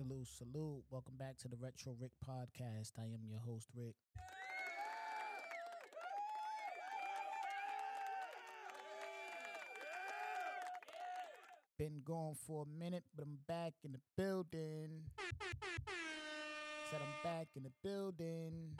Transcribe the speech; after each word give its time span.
Salute, 0.00 0.28
salute. 0.28 0.82
Welcome 0.88 1.16
back 1.18 1.36
to 1.40 1.48
the 1.48 1.58
Retro 1.60 1.94
Rick 2.00 2.12
podcast. 2.26 2.92
I 2.98 3.02
am 3.02 3.20
your 3.28 3.40
host, 3.40 3.68
Rick. 3.76 3.96
Been 11.78 12.00
gone 12.02 12.34
for 12.46 12.64
a 12.64 12.82
minute, 12.82 13.04
but 13.14 13.26
I'm 13.26 13.40
back 13.46 13.74
in 13.84 13.92
the 13.92 14.00
building. 14.16 15.02
Said 16.90 17.00
I'm 17.02 17.22
back 17.22 17.48
in 17.54 17.64
the 17.64 17.72
building. 17.84 18.78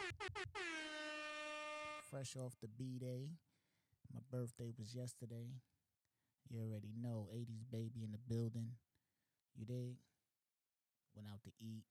Fresh 2.10 2.34
off 2.36 2.54
the 2.62 2.68
B 2.78 2.96
day. 2.98 3.28
My 4.14 4.20
birthday 4.32 4.72
was 4.78 4.94
yesterday. 4.94 5.52
You 6.48 6.60
already 6.60 6.94
know, 6.98 7.28
80s 7.36 7.70
baby 7.70 8.04
in 8.04 8.12
the 8.12 8.34
building. 8.34 8.68
You 9.54 9.66
dig? 9.66 9.96
Went 11.14 11.28
out 11.28 11.42
to 11.44 11.52
eat. 11.60 11.84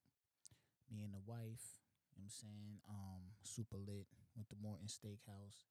Me 0.90 1.06
and 1.06 1.14
the 1.14 1.22
wife, 1.22 1.78
you 2.10 2.18
know 2.18 2.26
what 2.26 2.34
I'm 2.34 2.42
saying? 2.42 2.74
Um, 2.90 3.22
super 3.46 3.78
lit. 3.78 4.10
Went 4.34 4.50
to 4.50 4.58
Morton 4.58 4.90
Steakhouse. 4.90 5.70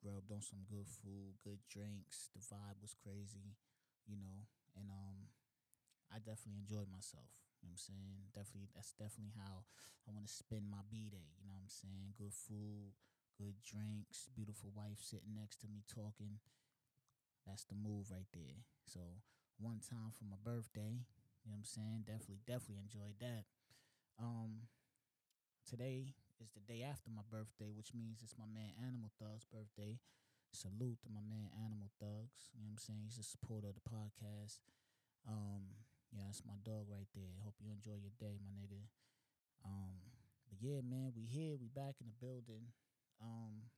Grubbed 0.00 0.32
on 0.32 0.44
some 0.44 0.64
good 0.68 0.88
food, 0.88 1.40
good 1.40 1.60
drinks. 1.72 2.28
The 2.36 2.44
vibe 2.44 2.80
was 2.84 2.92
crazy, 2.96 3.56
you 4.04 4.16
know. 4.16 4.44
And 4.76 4.92
um 4.92 5.32
I 6.12 6.20
definitely 6.20 6.60
enjoyed 6.62 6.88
myself. 6.92 7.32
You 7.60 7.68
know 7.68 7.74
what 7.74 7.80
I'm 7.80 7.88
saying? 7.96 8.18
Definitely 8.36 8.68
that's 8.76 8.92
definitely 8.92 9.32
how 9.34 9.64
I 10.04 10.12
want 10.12 10.28
to 10.28 10.32
spend 10.32 10.68
my 10.68 10.84
B 10.86 11.08
day, 11.10 11.32
you 11.40 11.48
know 11.48 11.56
what 11.56 11.66
I'm 11.66 11.72
saying? 11.72 12.14
Good 12.14 12.36
food, 12.36 12.94
good 13.40 13.58
drinks, 13.64 14.28
beautiful 14.36 14.70
wife 14.76 15.00
sitting 15.00 15.34
next 15.34 15.64
to 15.64 15.66
me 15.66 15.82
talking. 15.88 16.38
That's 17.48 17.64
the 17.64 17.74
move 17.78 18.12
right 18.12 18.28
there. 18.36 18.68
So 18.84 19.00
one 19.58 19.80
time 19.80 20.12
for 20.12 20.28
my 20.28 20.38
birthday, 20.38 21.02
you 21.46 21.54
know 21.54 21.62
what 21.62 21.70
I'm 21.70 21.70
saying? 21.78 22.02
Definitely, 22.02 22.42
definitely 22.42 22.82
enjoyed 22.82 23.22
that. 23.22 23.46
Um 24.18 24.66
today 25.62 26.18
is 26.42 26.50
the 26.50 26.66
day 26.66 26.82
after 26.82 27.06
my 27.06 27.22
birthday, 27.22 27.70
which 27.70 27.94
means 27.94 28.18
it's 28.26 28.34
my 28.34 28.50
man 28.50 28.74
Animal 28.82 29.14
Thug's 29.14 29.46
birthday. 29.46 30.02
Salute 30.50 30.98
to 31.06 31.10
my 31.14 31.22
man 31.22 31.54
Animal 31.54 31.94
Thugs. 32.02 32.50
You 32.50 32.66
know 32.66 32.74
what 32.74 32.82
I'm 32.82 32.82
saying? 32.82 33.02
He's 33.06 33.22
a 33.22 33.26
supporter 33.26 33.70
of 33.70 33.78
the 33.78 33.86
podcast. 33.86 34.58
Um, 35.22 35.86
yeah, 36.10 36.26
that's 36.26 36.42
my 36.42 36.58
dog 36.66 36.90
right 36.90 37.06
there. 37.14 37.38
Hope 37.46 37.58
you 37.62 37.70
enjoy 37.70 37.98
your 37.98 38.14
day, 38.18 38.42
my 38.42 38.50
nigga. 38.54 38.82
Um, 39.62 40.02
but 40.50 40.58
yeah, 40.58 40.82
man, 40.82 41.14
we 41.14 41.26
here, 41.26 41.54
we 41.58 41.70
back 41.70 41.98
in 42.02 42.10
the 42.10 42.18
building. 42.18 42.74
Um, 43.22 43.70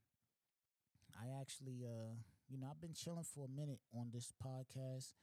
I 1.17 1.33
actually, 1.41 1.85
uh, 1.85 2.17
you 2.49 2.57
know, 2.57 2.69
I've 2.71 2.81
been 2.81 2.95
chilling 2.97 3.25
for 3.25 3.45
a 3.45 3.53
minute 3.53 3.81
on 3.93 4.09
this 4.13 4.33
podcast 4.37 5.17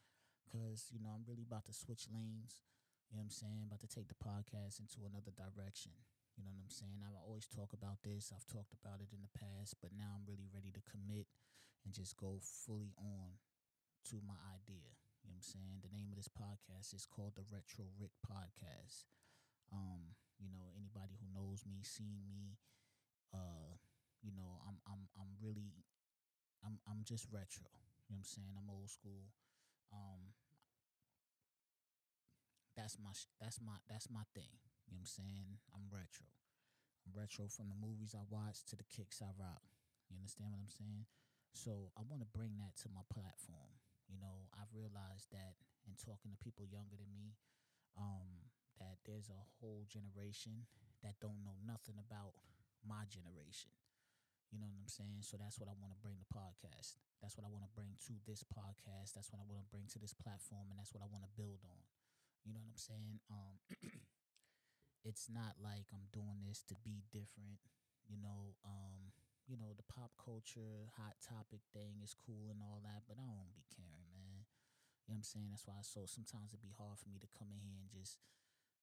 because 0.45 0.93
you 0.93 1.01
know 1.01 1.09
I'm 1.09 1.25
really 1.25 1.43
about 1.43 1.65
to 1.65 1.75
switch 1.75 2.05
lanes. 2.07 2.61
You 3.09 3.17
know 3.17 3.25
what 3.25 3.33
I'm 3.33 3.37
saying? 3.37 3.65
About 3.65 3.81
to 3.81 3.91
take 3.91 4.09
the 4.09 4.17
podcast 4.17 4.81
into 4.81 5.05
another 5.05 5.33
direction. 5.33 5.93
You 6.37 6.43
know 6.43 6.51
what 6.51 6.67
I'm 6.67 6.73
saying? 6.73 6.99
I 7.05 7.13
always 7.21 7.47
talk 7.47 7.71
about 7.71 8.03
this. 8.03 8.33
I've 8.33 8.45
talked 8.49 8.75
about 8.75 8.99
it 8.99 9.13
in 9.13 9.23
the 9.23 9.31
past, 9.31 9.79
but 9.79 9.95
now 9.95 10.17
I'm 10.17 10.27
really 10.27 10.49
ready 10.51 10.73
to 10.73 10.83
commit 10.83 11.31
and 11.85 11.93
just 11.93 12.17
go 12.17 12.41
fully 12.41 12.91
on 12.99 13.39
to 14.11 14.19
my 14.25 14.35
idea. 14.51 14.89
You 15.23 15.31
know 15.31 15.37
what 15.37 15.47
I'm 15.47 15.53
saying? 15.57 15.75
The 15.81 15.93
name 15.95 16.11
of 16.11 16.17
this 16.19 16.29
podcast 16.29 16.93
is 16.93 17.07
called 17.07 17.33
the 17.39 17.47
Retro 17.47 17.87
Rick 17.97 18.13
Podcast. 18.21 19.09
Um, 19.71 20.13
you 20.37 20.51
know, 20.51 20.75
anybody 20.75 21.15
who 21.17 21.25
knows 21.31 21.63
me, 21.63 21.81
seen 21.81 22.21
me, 22.27 22.59
uh, 23.33 23.79
you 24.21 24.35
know, 24.35 24.61
I'm 24.67 24.77
I'm 24.85 25.07
I'm 25.17 25.31
really 25.39 25.73
I'm 26.65 26.77
I'm 26.89 27.01
just 27.05 27.29
retro. 27.31 27.69
You 28.05 28.13
know 28.13 28.21
what 28.21 28.27
I'm 28.27 28.33
saying? 28.37 28.53
I'm 28.57 28.69
old 28.69 28.89
school. 28.89 29.31
Um 29.93 30.33
that's 32.75 32.97
my 32.99 33.15
that's 33.39 33.59
my 33.63 33.77
that's 33.87 34.11
my 34.11 34.25
thing. 34.35 34.51
You 34.85 34.93
know 34.93 35.01
what 35.01 35.09
I'm 35.09 35.17
saying? 35.25 35.49
I'm 35.73 35.87
retro. 35.89 36.27
I'm 37.07 37.13
retro 37.15 37.47
from 37.47 37.71
the 37.71 37.79
movies 37.79 38.13
I 38.13 38.21
watch 38.29 38.65
to 38.69 38.75
the 38.75 38.85
kicks 38.85 39.21
I 39.21 39.31
rock. 39.37 39.63
You 40.09 40.17
understand 40.17 40.53
what 40.53 40.61
I'm 40.61 40.73
saying? 40.73 41.05
So 41.55 41.89
I 41.95 42.03
want 42.05 42.21
to 42.21 42.29
bring 42.35 42.59
that 42.59 42.75
to 42.83 42.91
my 42.91 43.05
platform. 43.09 43.71
You 44.11 44.21
know, 44.21 44.51
I've 44.53 44.69
realized 44.75 45.31
that 45.33 45.57
in 45.87 45.97
talking 45.97 46.29
to 46.29 46.37
people 46.43 46.67
younger 46.67 46.99
than 46.99 47.09
me, 47.15 47.33
um, 47.97 48.51
that 48.77 49.01
there's 49.07 49.31
a 49.31 49.41
whole 49.61 49.87
generation 49.87 50.67
that 51.01 51.17
don't 51.23 51.41
know 51.41 51.57
nothing 51.63 51.97
about 51.97 52.37
my 52.83 53.07
generation. 53.09 53.71
You 54.53 54.61
know 54.61 54.69
what 54.69 54.77
I'm 54.79 54.91
saying? 54.91 55.25
So 55.25 55.35
that's 55.35 55.57
what 55.57 55.67
I 55.67 55.75
want 55.75 55.91
to 55.91 55.99
bring 55.99 56.15
the 56.21 56.29
podcast. 56.29 56.95
That's 57.19 57.35
what 57.35 57.43
I 57.43 57.51
want 57.51 57.65
to 57.65 57.73
bring 57.73 57.97
to 58.07 58.13
this 58.23 58.45
podcast. 58.45 59.17
That's 59.17 59.33
what 59.33 59.41
I 59.41 59.47
want 59.47 59.65
to 59.65 59.69
bring 59.73 59.89
to 59.91 59.99
this 59.99 60.13
platform, 60.13 60.69
and 60.69 60.77
that's 60.77 60.93
what 60.93 61.01
I 61.03 61.09
want 61.09 61.25
to 61.25 61.31
build 61.33 61.65
on. 61.65 61.83
You 62.45 62.53
know 62.53 62.61
what 62.61 62.77
I'm 62.77 62.79
saying? 62.79 63.17
Um, 63.27 63.55
it's 65.09 65.27
not 65.27 65.57
like 65.61 65.89
I'm 65.89 66.07
doing 66.13 66.45
this 66.45 66.61
to 66.69 66.75
be 66.85 67.03
different. 67.09 67.61
You 68.05 68.21
know, 68.21 68.53
um, 68.61 69.13
you 69.49 69.57
know, 69.57 69.73
the 69.73 69.85
pop 69.89 70.13
culture 70.17 70.89
hot 70.97 71.17
topic 71.21 71.65
thing 71.73 72.01
is 72.05 72.13
cool 72.13 72.53
and 72.53 72.61
all 72.61 72.81
that, 72.85 73.05
but 73.09 73.17
I 73.17 73.33
don't 73.33 73.53
be 73.57 73.65
caring, 73.73 74.09
man. 74.13 74.45
You 75.05 75.13
know 75.13 75.21
what 75.21 75.25
I'm 75.25 75.29
saying? 75.29 75.49
That's 75.53 75.65
why 75.69 75.81
so 75.85 76.05
sometimes 76.09 76.53
it'd 76.53 76.65
be 76.65 76.73
hard 76.73 76.97
for 76.97 77.09
me 77.09 77.21
to 77.21 77.29
come 77.37 77.53
in 77.53 77.61
here 77.61 77.77
and 77.77 77.89
just 77.89 78.21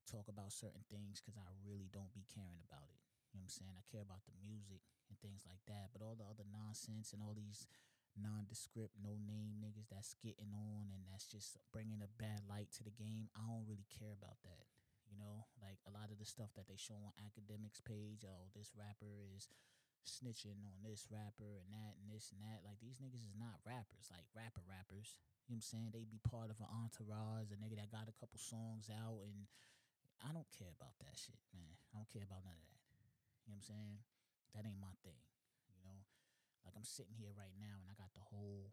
talk 0.06 0.26
about 0.26 0.54
certain 0.54 0.86
things 0.90 1.22
because 1.22 1.38
I 1.38 1.46
really 1.62 1.90
don't 1.90 2.14
be 2.14 2.26
caring 2.30 2.62
about 2.62 2.90
it. 2.90 3.11
Know 3.32 3.40
what 3.40 3.48
I'm 3.48 3.58
saying? 3.64 3.74
I 3.74 3.84
care 3.88 4.04
about 4.04 4.28
the 4.28 4.36
music 4.44 4.84
and 5.08 5.16
things 5.24 5.48
like 5.48 5.64
that, 5.68 5.88
but 5.92 6.04
all 6.04 6.16
the 6.16 6.28
other 6.28 6.44
nonsense 6.44 7.16
and 7.16 7.24
all 7.24 7.32
these 7.32 7.64
nondescript, 8.12 8.92
no 9.00 9.16
name 9.16 9.56
niggas 9.56 9.88
that's 9.88 10.12
getting 10.20 10.52
on 10.52 10.92
and 10.92 11.08
that's 11.08 11.24
just 11.24 11.56
bringing 11.72 12.04
a 12.04 12.10
bad 12.20 12.44
light 12.44 12.68
to 12.76 12.84
the 12.84 12.92
game. 12.92 13.32
I 13.32 13.48
don't 13.48 13.64
really 13.64 13.88
care 13.88 14.12
about 14.12 14.36
that. 14.44 14.68
You 15.08 15.16
know, 15.16 15.48
like 15.60 15.80
a 15.84 15.92
lot 15.92 16.12
of 16.12 16.20
the 16.20 16.28
stuff 16.28 16.52
that 16.56 16.68
they 16.68 16.76
show 16.76 16.96
on 16.96 17.12
Akademiks 17.20 17.84
page. 17.84 18.24
Oh, 18.24 18.52
this 18.52 18.72
rapper 18.76 19.28
is 19.32 19.48
snitching 20.04 20.60
on 20.66 20.82
this 20.82 21.06
rapper 21.08 21.60
and 21.60 21.68
that 21.72 22.00
and 22.00 22.08
this 22.08 22.32
and 22.32 22.40
that. 22.44 22.64
Like 22.64 22.80
these 22.80 23.00
niggas 23.00 23.24
is 23.24 23.36
not 23.36 23.60
rappers, 23.64 24.08
like 24.12 24.24
rapper 24.32 24.64
rappers. 24.64 25.16
You 25.48 25.56
know 25.56 25.60
what 25.60 25.68
I'm 25.68 25.72
saying? 25.72 25.88
They 25.92 26.04
be 26.08 26.20
part 26.24 26.48
of 26.48 26.60
an 26.60 26.68
entourage, 26.68 27.52
a 27.52 27.58
nigga 27.60 27.76
that 27.76 27.92
got 27.92 28.08
a 28.08 28.16
couple 28.16 28.40
songs 28.40 28.88
out, 28.88 29.20
and 29.24 29.48
I 30.24 30.32
don't 30.32 30.48
care 30.54 30.72
about 30.72 30.96
that 31.04 31.12
shit, 31.12 31.40
man. 31.52 31.76
I 31.92 32.00
don't 32.00 32.12
care 32.12 32.24
about 32.24 32.44
none 32.46 32.56
of 32.56 32.66
that. 32.71 32.71
You 33.44 33.52
know 33.52 33.58
what 33.58 33.66
I'm 33.66 33.72
saying? 33.74 33.96
That 34.54 34.64
ain't 34.68 34.78
my 34.82 34.94
thing. 35.02 35.22
You 35.72 35.82
know, 35.82 36.06
like 36.62 36.74
I'm 36.78 36.86
sitting 36.86 37.16
here 37.16 37.34
right 37.34 37.54
now 37.58 37.82
and 37.82 37.88
I 37.90 37.96
got 37.98 38.14
the 38.14 38.22
whole 38.22 38.70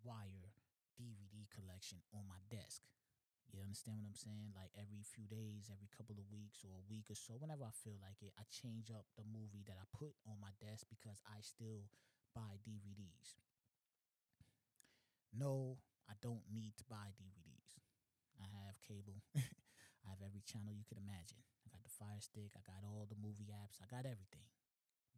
wire 0.00 0.54
DVD 0.96 1.46
collection 1.52 2.00
on 2.14 2.24
my 2.26 2.40
desk. 2.48 2.82
You 3.48 3.64
understand 3.64 4.04
what 4.04 4.12
I'm 4.12 4.20
saying? 4.20 4.52
Like 4.52 4.76
every 4.76 5.00
few 5.00 5.24
days, 5.24 5.72
every 5.72 5.88
couple 5.88 6.20
of 6.20 6.28
weeks 6.28 6.60
or 6.68 6.76
a 6.76 6.84
week 6.84 7.08
or 7.08 7.16
so, 7.16 7.40
whenever 7.40 7.64
I 7.64 7.72
feel 7.72 7.96
like 7.96 8.20
it, 8.20 8.36
I 8.36 8.44
change 8.52 8.92
up 8.92 9.08
the 9.16 9.24
movie 9.24 9.64
that 9.64 9.80
I 9.80 9.88
put 9.96 10.12
on 10.28 10.36
my 10.36 10.52
desk 10.60 10.84
because 10.92 11.24
I 11.24 11.40
still 11.40 11.88
buy 12.36 12.60
DVDs. 12.60 13.40
No, 15.32 15.80
I 16.08 16.16
don't 16.20 16.44
need 16.52 16.76
to 16.76 16.84
buy 16.92 17.16
DVDs. 17.16 17.80
I 18.36 18.48
have 18.64 18.76
cable. 18.84 19.24
I 19.36 20.12
have 20.12 20.20
every 20.20 20.44
channel 20.44 20.76
you 20.76 20.84
could 20.84 21.00
imagine. 21.00 21.40
Fire 21.98 22.22
Stick. 22.22 22.54
I 22.54 22.62
got 22.62 22.86
all 22.86 23.04
the 23.10 23.18
movie 23.18 23.50
apps. 23.50 23.82
I 23.82 23.86
got 23.90 24.06
everything. 24.06 24.46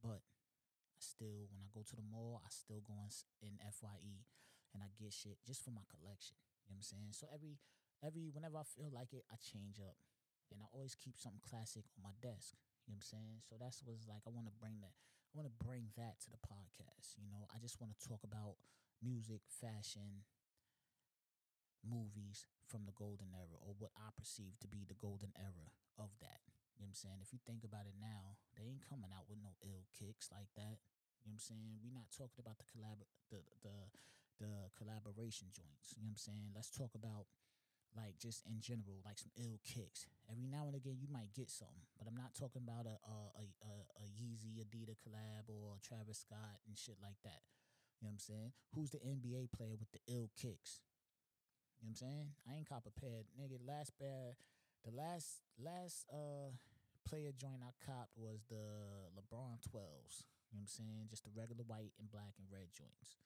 But 0.01 0.25
I 0.25 1.01
still, 1.01 1.47
when 1.53 1.61
I 1.61 1.69
go 1.71 1.85
to 1.85 1.97
the 1.97 2.05
mall, 2.05 2.41
I 2.41 2.49
still 2.49 2.81
go 2.81 2.97
in, 2.97 3.13
in 3.45 3.55
FYE 3.61 4.25
and 4.73 4.81
I 4.81 4.89
get 4.97 5.13
shit 5.13 5.39
just 5.45 5.63
for 5.63 5.71
my 5.71 5.85
collection. 5.93 6.41
You 6.65 6.73
know 6.73 6.81
what 6.81 6.89
I'm 6.89 6.93
saying? 6.97 7.13
So 7.13 7.27
every 7.29 7.61
every 8.01 8.33
whenever 8.33 8.57
I 8.57 8.67
feel 8.67 8.89
like 8.89 9.13
it, 9.13 9.29
I 9.29 9.37
change 9.37 9.79
up. 9.79 9.99
And 10.51 10.59
I 10.59 10.67
always 10.75 10.99
keep 10.99 11.15
something 11.15 11.43
classic 11.47 11.87
on 11.95 12.03
my 12.03 12.15
desk. 12.19 12.59
You 12.87 12.91
know 12.91 12.99
what 12.99 13.07
I'm 13.07 13.13
saying? 13.15 13.39
So 13.47 13.55
that's 13.55 13.87
what's 13.87 14.11
like 14.11 14.27
I 14.27 14.35
want 14.35 14.51
to 14.51 14.57
bring 14.59 14.83
that. 14.83 14.97
I 15.31 15.33
want 15.39 15.47
to 15.47 15.57
bring 15.63 15.95
that 15.95 16.19
to 16.27 16.29
the 16.35 16.43
podcast. 16.43 17.15
You 17.15 17.31
know, 17.31 17.47
I 17.55 17.63
just 17.63 17.79
want 17.79 17.95
to 17.95 18.01
talk 18.03 18.27
about 18.27 18.59
music, 18.99 19.47
fashion, 19.47 20.27
movies 21.87 22.51
from 22.67 22.85
the 22.85 22.95
golden 22.95 23.33
era 23.33 23.57
or 23.63 23.75
what 23.79 23.95
I 23.97 24.11
perceive 24.15 24.59
to 24.61 24.69
be 24.69 24.85
the 24.87 24.99
golden 24.99 25.33
era 25.39 25.71
of 25.99 26.11
that. 26.21 26.50
You 26.81 26.89
know 26.89 26.97
what 26.97 27.05
I'm 27.05 27.05
saying? 27.05 27.21
If 27.21 27.37
you 27.37 27.41
think 27.45 27.61
about 27.61 27.85
it 27.85 27.93
now, 28.01 28.41
they 28.57 28.65
ain't 28.65 28.89
coming 28.89 29.13
out 29.13 29.29
with 29.29 29.37
no 29.45 29.53
ill 29.61 29.85
kicks 29.93 30.33
like 30.33 30.49
that. 30.57 30.81
You 31.21 31.29
know 31.29 31.37
what 31.37 31.45
I'm 31.45 31.49
saying? 31.53 31.77
We're 31.85 31.93
not 31.93 32.09
talking 32.09 32.41
about 32.41 32.57
the 32.57 32.65
collab 32.65 33.05
the 33.29 33.45
the 33.61 33.77
the 34.41 34.73
collaboration 34.81 35.53
joints. 35.53 35.93
You 35.93 36.01
know 36.01 36.17
what 36.17 36.25
I'm 36.25 36.25
saying? 36.25 36.57
Let's 36.57 36.73
talk 36.73 36.97
about 36.97 37.29
like 37.93 38.17
just 38.17 38.49
in 38.49 38.65
general, 38.65 39.05
like 39.05 39.21
some 39.21 39.29
ill 39.37 39.61
kicks. 39.61 40.09
Every 40.33 40.49
now 40.49 40.73
and 40.73 40.73
again, 40.73 40.97
you 40.97 41.13
might 41.13 41.37
get 41.37 41.53
some, 41.53 41.85
but 42.01 42.09
I'm 42.09 42.17
not 42.17 42.33
talking 42.33 42.65
about 42.65 42.89
a 42.89 42.97
a 42.97 43.45
a, 43.45 43.73
a, 44.01 44.07
Yeezy 44.17 44.65
Adidas 44.65 44.97
collab 45.05 45.53
or 45.53 45.77
Travis 45.85 46.25
Scott 46.25 46.65
and 46.65 46.81
shit 46.81 46.97
like 47.05 47.21
that. 47.29 47.45
You 48.01 48.09
know 48.09 48.17
what 48.17 48.25
I'm 48.25 48.25
saying? 48.25 48.51
Who's 48.73 48.91
the 48.97 49.05
NBA 49.05 49.53
player 49.53 49.77
with 49.77 49.93
the 49.93 50.01
ill 50.09 50.33
kicks? 50.33 50.81
You 51.77 51.85
know 51.85 51.93
what 51.93 52.01
I'm 52.01 52.03
saying? 52.09 52.27
I 52.49 52.57
ain't 52.57 52.69
cop 52.73 52.89
a 52.89 52.95
pair, 52.97 53.29
nigga. 53.37 53.61
Last 53.61 53.93
pair, 54.01 54.41
the 54.85 54.97
last 54.97 55.45
last 55.61 56.09
uh 56.09 56.57
player 57.11 57.35
joint 57.35 57.67
I 57.67 57.75
copped 57.83 58.15
was 58.17 58.47
the 58.47 59.11
LeBron 59.19 59.59
12s. 59.67 60.23
You 60.51 60.59
know 60.59 60.63
what 60.63 60.71
I'm 60.71 60.71
saying? 60.71 61.03
Just 61.11 61.25
the 61.27 61.35
regular 61.35 61.67
white 61.67 61.91
and 61.99 62.11
black 62.11 62.39
and 62.39 62.47
red 62.47 62.71
joints. 62.71 63.19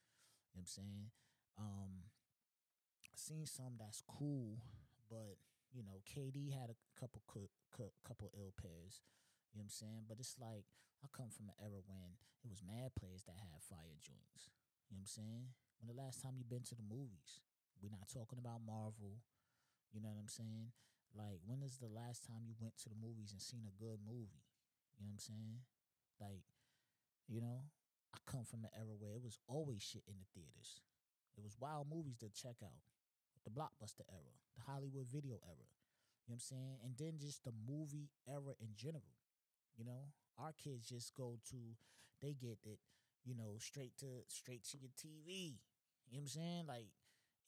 You 0.52 0.60
know 0.60 0.64
what 0.64 0.72
I'm 0.72 0.72
saying? 0.72 1.04
Um 1.60 1.92
seen 3.14 3.46
some 3.46 3.76
that's 3.78 4.02
cool, 4.08 4.58
but 5.10 5.36
You 5.74 5.82
know, 5.82 5.98
KD 6.06 6.54
had 6.54 6.70
a 6.70 6.78
couple 6.98 7.20
couple 8.06 8.30
ill 8.38 8.54
pairs. 8.54 9.02
You 9.50 9.58
know 9.58 9.66
what 9.66 9.74
I'm 9.74 9.80
saying? 9.82 10.02
But 10.08 10.18
it's 10.22 10.38
like 10.38 10.70
I 11.02 11.10
come 11.10 11.30
from 11.34 11.50
an 11.50 11.58
era 11.58 11.82
when 11.84 12.16
it 12.42 12.48
was 12.48 12.62
mad 12.62 12.94
players 12.94 13.26
that 13.26 13.42
had 13.42 13.58
fire 13.60 13.98
joints. 14.00 14.48
You 14.88 14.94
know 14.96 15.02
what 15.02 15.10
I'm 15.10 15.18
saying? 15.18 15.44
When 15.82 15.90
the 15.90 15.98
last 15.98 16.22
time 16.22 16.38
you 16.38 16.46
been 16.46 16.62
to 16.70 16.78
the 16.78 16.86
movies? 16.86 17.42
We're 17.82 17.92
not 17.92 18.06
talking 18.08 18.38
about 18.38 18.62
Marvel. 18.64 19.20
You 19.92 20.00
know 20.00 20.14
what 20.14 20.22
I'm 20.22 20.30
saying? 20.30 20.70
Like, 21.14 21.38
when 21.46 21.62
is 21.62 21.78
the 21.78 21.90
last 21.90 22.26
time 22.26 22.42
you 22.42 22.58
went 22.58 22.74
to 22.82 22.90
the 22.90 22.98
movies 22.98 23.30
and 23.30 23.40
seen 23.40 23.62
a 23.70 23.78
good 23.78 24.02
movie? 24.02 24.42
You 24.98 25.06
know 25.06 25.14
what 25.14 25.22
I'm 25.22 25.30
saying? 25.30 25.58
Like, 26.18 26.42
you 27.30 27.40
know, 27.40 27.70
I 28.14 28.18
come 28.26 28.44
from 28.44 28.66
an 28.66 28.74
era 28.74 28.98
where 28.98 29.14
it 29.14 29.22
was 29.22 29.38
always 29.46 29.82
shit 29.82 30.02
in 30.10 30.18
the 30.18 30.28
theaters. 30.34 30.82
It 31.38 31.42
was 31.42 31.58
wild 31.58 31.86
movies 31.90 32.18
to 32.22 32.30
check 32.30 32.58
out. 32.62 32.82
The 33.46 33.50
blockbuster 33.50 34.06
era, 34.08 34.34
the 34.56 34.64
Hollywood 34.64 35.06
video 35.06 35.36
era. 35.44 35.68
You 36.24 36.32
know 36.32 36.40
what 36.40 36.42
I'm 36.42 36.48
saying? 36.56 36.76
And 36.82 36.96
then 36.96 37.20
just 37.20 37.44
the 37.44 37.52
movie 37.68 38.08
era 38.26 38.56
in 38.60 38.72
general. 38.74 39.12
You 39.76 39.84
know, 39.84 40.14
our 40.38 40.52
kids 40.52 40.88
just 40.88 41.14
go 41.14 41.36
to 41.50 41.56
they 42.22 42.32
get 42.32 42.58
it, 42.64 42.78
you 43.24 43.34
know, 43.34 43.58
straight 43.58 43.92
to 43.98 44.24
straight 44.28 44.64
to 44.70 44.78
your 44.78 44.90
TV. 44.96 45.60
You 46.08 46.16
know 46.16 46.18
what 46.18 46.20
I'm 46.20 46.28
saying? 46.28 46.64
Like 46.66 46.88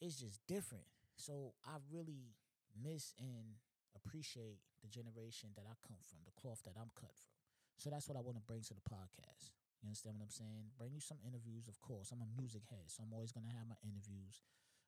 it's 0.01 0.21
just 0.21 0.41
different. 0.47 0.85
So 1.17 1.55
I 1.65 1.81
really 1.91 2.37
miss 2.77 3.17
and 3.19 3.57
appreciate 3.97 4.61
the 4.85 4.89
generation 4.89 5.51
that 5.57 5.65
I 5.65 5.75
come 5.83 6.01
from, 6.05 6.23
the 6.29 6.37
cloth 6.37 6.63
that 6.69 6.77
I'm 6.77 6.93
cut 6.95 7.13
from. 7.17 7.35
So 7.77 7.89
that's 7.93 8.09
what 8.09 8.17
I 8.17 8.25
want 8.25 8.41
to 8.41 8.45
bring 8.45 8.65
to 8.69 8.75
the 8.77 8.85
podcast. 8.85 9.53
You 9.85 9.93
understand 9.93 10.17
what 10.17 10.29
I'm 10.29 10.37
saying? 10.37 10.73
Bring 10.81 10.97
you 10.97 11.05
some 11.05 11.21
interviews, 11.21 11.69
of 11.69 11.77
course. 11.85 12.09
I'm 12.13 12.25
a 12.25 12.31
music 12.37 12.65
head, 12.73 12.89
so 12.89 13.05
I'm 13.05 13.13
always 13.13 13.33
gonna 13.33 13.53
have 13.53 13.69
my 13.69 13.77
interviews. 13.85 14.41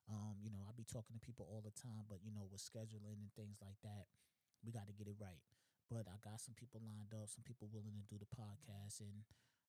Um, 0.09 0.41
you 0.41 0.49
know, 0.49 0.65
I 0.65 0.73
be 0.73 0.89
talking 0.89 1.13
to 1.13 1.21
people 1.21 1.45
all 1.53 1.61
the 1.61 1.75
time, 1.77 2.09
but 2.09 2.25
you 2.25 2.33
know, 2.33 2.49
with 2.49 2.65
scheduling 2.65 3.21
and 3.21 3.29
things 3.37 3.61
like 3.61 3.77
that, 3.85 4.09
we 4.65 4.73
got 4.73 4.89
to 4.89 4.97
get 4.97 5.07
it 5.07 5.21
right. 5.21 5.45
But 5.93 6.09
I 6.09 6.17
got 6.25 6.41
some 6.41 6.57
people 6.57 6.81
lined 6.81 7.13
up, 7.13 7.29
some 7.29 7.45
people 7.45 7.69
willing 7.69 7.93
to 7.93 8.05
do 8.09 8.17
the 8.17 8.29
podcast, 8.33 9.05
and 9.05 9.25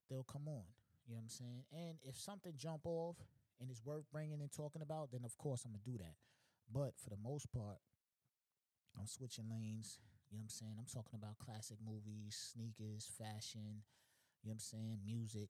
they'll 0.08 0.28
come 0.28 0.48
on. 0.48 0.68
You 1.04 1.16
know 1.16 1.20
what 1.20 1.28
I'm 1.28 1.36
saying? 1.36 1.64
And 1.76 2.00
if 2.08 2.16
something 2.16 2.56
jump 2.56 2.88
off 2.88 3.20
and 3.60 3.68
it's 3.68 3.84
worth 3.84 4.08
bringing 4.12 4.40
and 4.40 4.52
talking 4.52 4.82
about, 4.82 5.12
then 5.12 5.28
of 5.28 5.36
course 5.38 5.68
I'm 5.68 5.76
gonna 5.76 5.84
do 5.84 6.00
that. 6.00 6.16
But 6.72 6.96
for 6.96 7.10
the 7.12 7.20
most 7.20 7.52
part, 7.52 7.84
I'm 9.00 9.08
switching 9.08 9.48
lanes. 9.48 9.98
You 10.30 10.38
know 10.38 10.44
what 10.44 10.52
I'm 10.52 10.60
saying? 10.60 10.76
I'm 10.78 10.92
talking 10.92 11.16
about 11.16 11.40
classic 11.40 11.80
movies, 11.80 12.36
sneakers, 12.36 13.08
fashion. 13.08 13.88
You 14.44 14.52
know 14.52 14.60
what 14.60 14.62
I'm 14.62 14.70
saying? 14.76 15.00
Music 15.02 15.50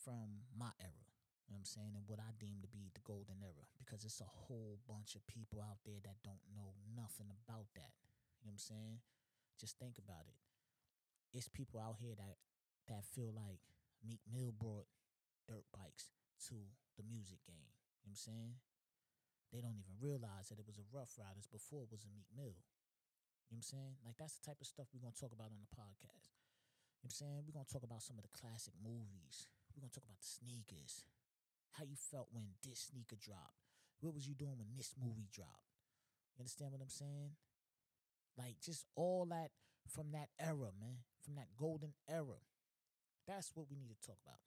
from 0.00 0.48
my 0.56 0.72
era. 0.80 1.04
You 1.46 1.54
know 1.54 1.60
what 1.60 1.68
I'm 1.68 1.76
saying? 1.76 1.92
And 1.94 2.08
what 2.08 2.18
I 2.18 2.32
deem 2.40 2.64
to 2.64 2.70
be 2.72 2.88
the 2.96 3.04
golden 3.04 3.44
era. 3.44 3.68
Because 3.76 4.02
it's 4.08 4.24
a 4.24 4.32
whole 4.48 4.80
bunch 4.88 5.14
of 5.14 5.22
people 5.28 5.60
out 5.60 5.84
there 5.84 6.00
that 6.02 6.24
don't 6.24 6.42
know 6.56 6.72
nothing 6.96 7.28
about 7.28 7.68
that. 7.76 7.92
You 8.40 8.48
know 8.48 8.56
what 8.56 8.64
I'm 8.64 8.72
saying? 8.72 8.98
Just 9.60 9.76
think 9.78 10.00
about 10.00 10.24
it. 10.26 10.40
It's 11.36 11.52
people 11.52 11.78
out 11.78 12.00
here 12.00 12.16
that 12.16 12.40
that 12.88 13.06
feel 13.14 13.30
like 13.30 13.62
Meek 14.02 14.20
Mill 14.26 14.50
brought 14.50 14.90
dirt 15.46 15.64
bikes 15.70 16.10
to 16.48 16.58
the 16.98 17.04
music 17.06 17.38
game. 17.46 17.70
You 18.02 18.10
know 18.10 18.16
what 18.16 18.18
I'm 18.18 18.26
saying? 18.26 18.54
They 19.52 19.60
don't 19.60 19.76
even 19.76 20.00
realize 20.00 20.48
that 20.48 20.58
it 20.58 20.66
was 20.66 20.80
a 20.80 20.88
Ruff 20.88 21.12
Ryders 21.20 21.46
before 21.46 21.84
it 21.84 21.92
was 21.92 22.08
a 22.08 22.10
Meek 22.10 22.32
Mill. 22.32 22.56
You 23.48 23.60
know 23.60 23.60
what 23.60 23.68
I'm 23.68 23.72
saying? 23.76 23.94
Like 24.00 24.16
that's 24.16 24.40
the 24.40 24.48
type 24.48 24.64
of 24.64 24.66
stuff 24.66 24.88
we're 24.90 25.04
gonna 25.04 25.14
talk 25.14 25.36
about 25.36 25.52
on 25.52 25.60
the 25.60 25.76
podcast. 25.76 26.32
You 26.98 27.04
know 27.04 27.12
what 27.12 27.12
I'm 27.12 27.20
saying? 27.20 27.38
We're 27.44 27.56
gonna 27.56 27.68
talk 27.68 27.84
about 27.84 28.00
some 28.00 28.16
of 28.16 28.24
the 28.24 28.32
classic 28.32 28.72
movies. 28.80 29.52
We're 29.76 29.84
gonna 29.84 29.92
talk 29.92 30.08
about 30.08 30.20
the 30.20 30.32
sneakers 30.40 31.04
how 31.72 31.84
you 31.84 31.96
felt 31.96 32.28
when 32.32 32.44
this 32.62 32.92
sneaker 32.92 33.16
dropped. 33.16 33.64
What 34.00 34.14
was 34.14 34.28
you 34.28 34.34
doing 34.34 34.58
when 34.58 34.68
this 34.76 34.94
movie 35.00 35.28
dropped? 35.32 35.72
You 36.36 36.42
understand 36.42 36.72
what 36.72 36.80
I'm 36.82 36.92
saying? 36.92 37.32
Like 38.36 38.56
just 38.60 38.84
all 38.96 39.26
that 39.30 39.50
from 39.88 40.12
that 40.12 40.28
era, 40.38 40.72
man, 40.80 41.04
from 41.24 41.34
that 41.36 41.48
golden 41.56 41.92
era. 42.08 42.40
That's 43.26 43.52
what 43.54 43.66
we 43.70 43.76
need 43.76 43.88
to 43.88 44.06
talk 44.06 44.18
about. 44.24 44.40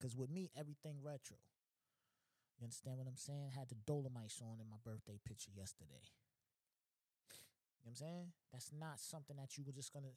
Cause 0.00 0.16
with 0.16 0.30
me, 0.30 0.50
everything 0.56 0.96
retro. 1.02 1.36
You 2.58 2.66
understand 2.66 2.98
what 2.98 3.06
I'm 3.06 3.16
saying? 3.16 3.54
Had 3.54 3.70
the 3.70 3.78
Dolomites 3.86 4.42
on 4.42 4.58
in 4.58 4.66
my 4.66 4.82
birthday 4.82 5.20
picture 5.22 5.54
yesterday. 5.54 6.02
You 7.78 7.86
know 7.86 7.94
what 7.94 8.02
I'm 8.02 8.02
saying? 8.02 8.26
That's 8.52 8.74
not 8.74 8.98
something 8.98 9.36
that 9.38 9.56
you 9.56 9.62
were 9.62 9.72
just 9.72 9.94
gonna 9.94 10.10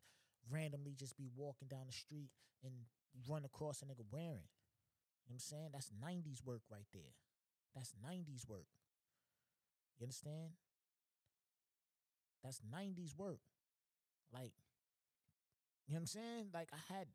randomly 0.50 0.98
just 0.98 1.16
be 1.18 1.30
walking 1.38 1.68
down 1.70 1.86
the 1.86 1.94
street 1.94 2.34
and 2.66 2.74
run 3.30 3.46
across 3.46 3.82
a 3.82 3.86
nigga 3.86 4.02
wearing. 4.10 4.50
You 5.22 5.30
know 5.30 5.38
what 5.38 5.46
I'm 5.46 5.50
saying? 5.54 5.70
That's 5.72 5.94
90s 5.94 6.44
work 6.44 6.64
right 6.72 6.90
there. 6.94 7.14
That's 7.76 7.94
90s 8.04 8.50
work. 8.50 8.66
You 10.00 10.06
understand? 10.06 10.58
That's 12.44 12.60
90s 12.74 13.16
work. 13.16 13.40
Like, 14.34 14.54
you 15.88 15.94
know 15.94 15.98
what 15.98 16.00
I'm 16.00 16.06
saying? 16.08 16.46
Like, 16.54 16.70
I 16.74 16.94
had 16.94 17.08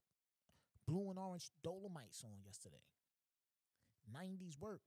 blue 0.87 1.11
and 1.11 1.19
orange 1.19 1.50
Dolomites 1.64 2.23
on 2.23 2.38
yesterday. 2.44 2.84
90s 4.14 4.61
work. 4.61 4.82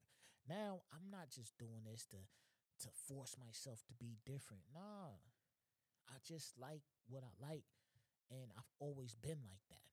Now, 0.49 0.81
I'm 0.89 1.13
not 1.13 1.29
just 1.29 1.57
doing 1.61 1.85
this 1.85 2.09
to 2.09 2.17
to 2.83 2.89
force 3.07 3.35
myself 3.35 3.83
to 3.87 3.93
be 3.93 4.17
different. 4.25 4.63
Nah. 4.73 5.19
I 6.09 6.17
just 6.25 6.57
like 6.57 6.81
what 7.05 7.21
I 7.21 7.33
like 7.37 7.67
and 8.31 8.49
I've 8.57 8.71
always 8.79 9.13
been 9.13 9.45
like 9.45 9.65
that. 9.69 9.85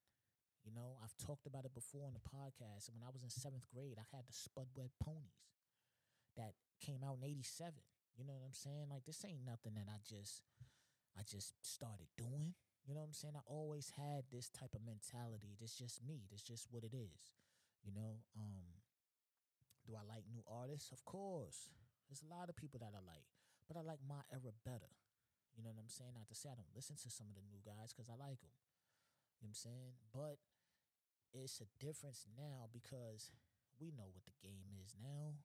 You 0.64 0.73
know, 0.75 0.99
I've 1.02 1.14
talked 1.19 1.47
about 1.47 1.64
it 1.64 1.75
before 1.75 2.07
on 2.07 2.16
the 2.16 2.26
podcast. 2.26 2.90
When 2.90 3.07
I 3.07 3.12
was 3.12 3.23
in 3.23 3.31
seventh 3.31 3.66
grade, 3.71 3.99
I 3.99 4.07
had 4.16 4.26
the 4.26 4.35
Spud 4.35 4.66
Webb 4.75 4.90
ponies 4.99 5.47
that 6.37 6.59
came 6.83 7.07
out 7.07 7.19
in 7.23 7.28
87. 7.28 7.75
You 8.16 8.25
know 8.25 8.35
what 8.35 8.47
I'm 8.47 8.57
saying? 8.57 8.88
Like 8.90 9.04
this 9.04 9.25
ain't 9.26 9.45
nothing 9.45 9.75
that 9.76 9.90
I 9.90 10.00
just 10.02 10.42
I 11.16 11.23
just 11.23 11.54
started 11.62 12.09
doing. 12.16 12.54
You 12.87 12.95
know 12.95 13.02
what 13.02 13.12
I'm 13.12 13.19
saying? 13.19 13.35
I 13.37 13.45
always 13.47 13.92
had 13.99 14.31
this 14.31 14.49
type 14.49 14.75
of 14.75 14.87
mentality. 14.87 15.59
This 15.59 15.75
just 15.75 16.02
me. 16.02 16.26
This 16.31 16.42
just 16.42 16.66
what 16.71 16.85
it 16.85 16.95
is. 16.95 17.35
You 17.83 17.92
know, 17.92 18.23
um 18.35 18.86
do 19.87 19.95
I 19.95 20.02
like 20.02 20.26
new 20.26 20.43
artists? 20.45 20.90
Of 20.90 21.07
course. 21.07 21.71
There's 22.11 22.23
a 22.23 22.31
lot 22.31 22.50
of 22.50 22.59
people 22.59 22.83
that 22.83 22.95
I 22.95 23.02
like, 23.02 23.26
but 23.66 23.78
I 23.78 23.83
like 23.83 24.02
my 24.02 24.23
era 24.31 24.55
better. 24.66 24.90
You 25.55 25.64
know 25.64 25.73
what 25.73 25.81
I'm 25.81 25.90
saying? 25.90 26.14
Not 26.14 26.28
to 26.28 26.37
say 26.37 26.52
I 26.52 26.59
don't 26.59 26.75
listen 26.76 27.00
to 27.00 27.09
some 27.09 27.33
of 27.33 27.38
the 27.38 27.47
new 27.47 27.62
guys 27.64 27.90
because 27.90 28.12
I 28.12 28.19
like 28.19 28.43
them. 28.45 28.55
You 29.40 29.49
know 29.49 29.50
what 29.50 29.57
I'm 29.57 29.62
saying? 29.66 29.95
But 30.12 30.37
it's 31.33 31.62
a 31.64 31.69
difference 31.81 32.28
now 32.37 32.69
because 32.71 33.33
we 33.81 33.90
know 33.90 34.12
what 34.12 34.28
the 34.28 34.37
game 34.38 34.69
is 34.76 34.95
now. 34.99 35.40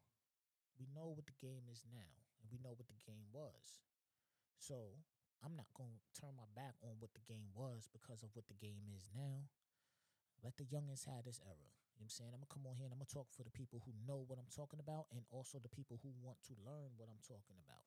We 0.76 0.88
know 0.92 1.14
what 1.14 1.30
the 1.30 1.38
game 1.40 1.70
is 1.70 1.84
now, 1.88 2.12
and 2.42 2.48
we 2.50 2.58
know 2.58 2.74
what 2.74 2.90
the 2.90 3.02
game 3.06 3.30
was. 3.32 3.86
So 4.58 5.02
I'm 5.44 5.58
not 5.58 5.74
going 5.74 5.98
to 5.98 6.12
turn 6.14 6.38
my 6.38 6.48
back 6.54 6.78
on 6.82 7.02
what 7.02 7.14
the 7.18 7.26
game 7.26 7.50
was 7.54 7.90
because 7.90 8.22
of 8.22 8.34
what 8.34 8.48
the 8.48 8.58
game 8.58 8.86
is 8.94 9.10
now. 9.10 9.50
Let 10.44 10.58
the 10.58 10.70
youngins 10.70 11.06
have 11.06 11.26
this 11.26 11.42
era. 11.46 11.81
You 12.02 12.10
know 12.10 12.18
I'm 12.18 12.18
saying? 12.18 12.34
I'm 12.34 12.42
to 12.42 12.50
come 12.50 12.66
on 12.66 12.74
here 12.82 12.90
and 12.90 12.98
I'm 12.98 13.06
to 13.06 13.14
talk 13.14 13.30
for 13.30 13.46
the 13.46 13.54
people 13.54 13.78
who 13.86 13.94
know 14.10 14.26
what 14.26 14.42
I'm 14.42 14.50
talking 14.50 14.82
about 14.82 15.06
and 15.14 15.22
also 15.30 15.62
the 15.62 15.70
people 15.70 16.02
who 16.02 16.10
want 16.18 16.42
to 16.50 16.58
learn 16.66 16.98
what 16.98 17.06
I'm 17.14 17.22
talking 17.22 17.62
about. 17.62 17.86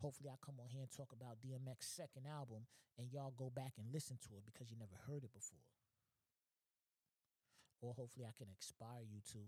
Hopefully, 0.00 0.32
I 0.32 0.40
come 0.40 0.56
on 0.56 0.72
here 0.72 0.80
and 0.80 0.88
talk 0.88 1.12
about 1.12 1.36
DMX's 1.44 1.84
second 1.84 2.24
album 2.24 2.64
and 2.96 3.12
y'all 3.12 3.36
go 3.36 3.52
back 3.52 3.76
and 3.76 3.92
listen 3.92 4.16
to 4.24 4.40
it 4.40 4.48
because 4.48 4.72
you 4.72 4.80
never 4.80 4.96
heard 5.04 5.20
it 5.20 5.36
before. 5.36 5.68
Or 7.84 7.92
hopefully, 7.92 8.24
I 8.24 8.32
can 8.32 8.48
inspire 8.48 9.04
you 9.04 9.20
to 9.36 9.44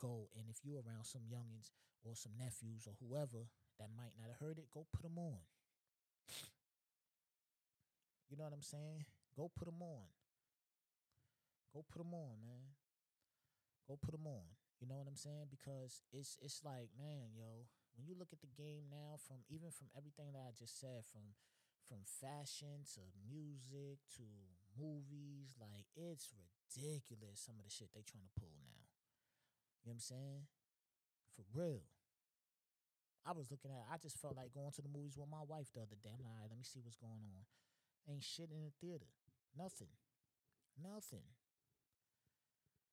go 0.00 0.32
and 0.32 0.48
if 0.48 0.64
you're 0.64 0.80
around 0.80 1.04
some 1.04 1.28
youngins 1.28 1.76
or 2.08 2.16
some 2.16 2.32
nephews 2.40 2.88
or 2.88 2.96
whoever 3.04 3.52
that 3.76 3.92
might 3.92 4.16
not 4.16 4.32
have 4.32 4.40
heard 4.40 4.56
it, 4.56 4.72
go 4.72 4.88
put 4.96 5.04
them 5.04 5.20
on. 5.20 5.44
You 8.32 8.40
know 8.40 8.48
what 8.48 8.56
I'm 8.56 8.64
saying? 8.64 9.04
Go 9.36 9.52
put 9.52 9.68
them 9.68 9.84
on. 9.84 10.08
Go 11.76 11.84
put 11.84 12.00
them 12.00 12.16
on, 12.16 12.40
man. 12.48 12.72
Go 13.86 13.98
put 13.98 14.12
them 14.14 14.26
on. 14.26 14.46
You 14.82 14.90
know 14.90 14.98
what 14.98 15.06
I'm 15.06 15.18
saying? 15.18 15.46
Because 15.50 16.02
it's 16.10 16.38
it's 16.42 16.62
like, 16.66 16.90
man, 16.98 17.34
yo, 17.38 17.70
when 17.94 18.06
you 18.06 18.18
look 18.18 18.34
at 18.34 18.42
the 18.42 18.50
game 18.50 18.90
now, 18.90 19.18
from 19.18 19.46
even 19.46 19.70
from 19.70 19.90
everything 19.94 20.34
that 20.34 20.42
I 20.42 20.50
just 20.58 20.78
said, 20.78 21.06
from 21.06 21.38
from 21.86 22.02
fashion 22.06 22.82
to 22.98 23.02
music 23.22 24.02
to 24.18 24.26
movies, 24.74 25.54
like 25.58 25.86
it's 25.94 26.34
ridiculous 26.34 27.42
some 27.42 27.58
of 27.58 27.64
the 27.66 27.70
shit 27.70 27.94
they 27.94 28.02
trying 28.02 28.26
to 28.26 28.34
pull 28.38 28.54
now. 28.58 28.90
You 29.82 29.90
know 29.90 29.98
what 29.98 30.02
I'm 30.02 30.10
saying? 30.10 30.42
For 31.34 31.44
real. 31.54 31.86
I 33.22 33.30
was 33.30 33.50
looking 33.54 33.70
at 33.70 33.86
I 33.86 34.02
just 34.02 34.18
felt 34.18 34.34
like 34.34 34.50
going 34.50 34.74
to 34.74 34.82
the 34.82 34.90
movies 34.90 35.14
with 35.14 35.30
my 35.30 35.46
wife 35.46 35.70
the 35.74 35.82
other 35.86 35.98
day. 36.02 36.10
I'm 36.10 36.22
like, 36.26 36.34
all 36.34 36.42
right, 36.42 36.50
let 36.50 36.58
me 36.58 36.66
see 36.66 36.82
what's 36.82 36.98
going 36.98 37.22
on. 37.22 37.46
Ain't 38.10 38.26
shit 38.26 38.50
in 38.50 38.66
the 38.66 38.74
theater. 38.82 39.06
Nothing. 39.54 39.94
Nothing. 40.74 41.22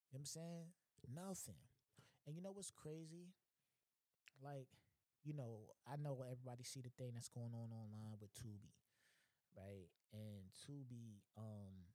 You 0.09 0.17
know 0.17 0.21
what 0.21 0.29
I'm 0.29 0.29
saying? 0.29 0.69
Nothing. 1.07 1.59
And 2.27 2.35
you 2.35 2.41
know 2.43 2.51
what's 2.53 2.71
crazy? 2.71 3.33
Like, 4.43 4.67
you 5.23 5.33
know, 5.33 5.69
I 5.87 5.97
know 5.97 6.23
everybody 6.25 6.63
see 6.63 6.81
the 6.81 6.93
thing 6.97 7.13
that's 7.15 7.29
going 7.29 7.53
on 7.53 7.71
online 7.71 8.17
with 8.21 8.33
Tubi, 8.35 8.71
right? 9.57 9.89
And 10.13 10.49
Tubi, 10.65 11.21
um, 11.37 11.89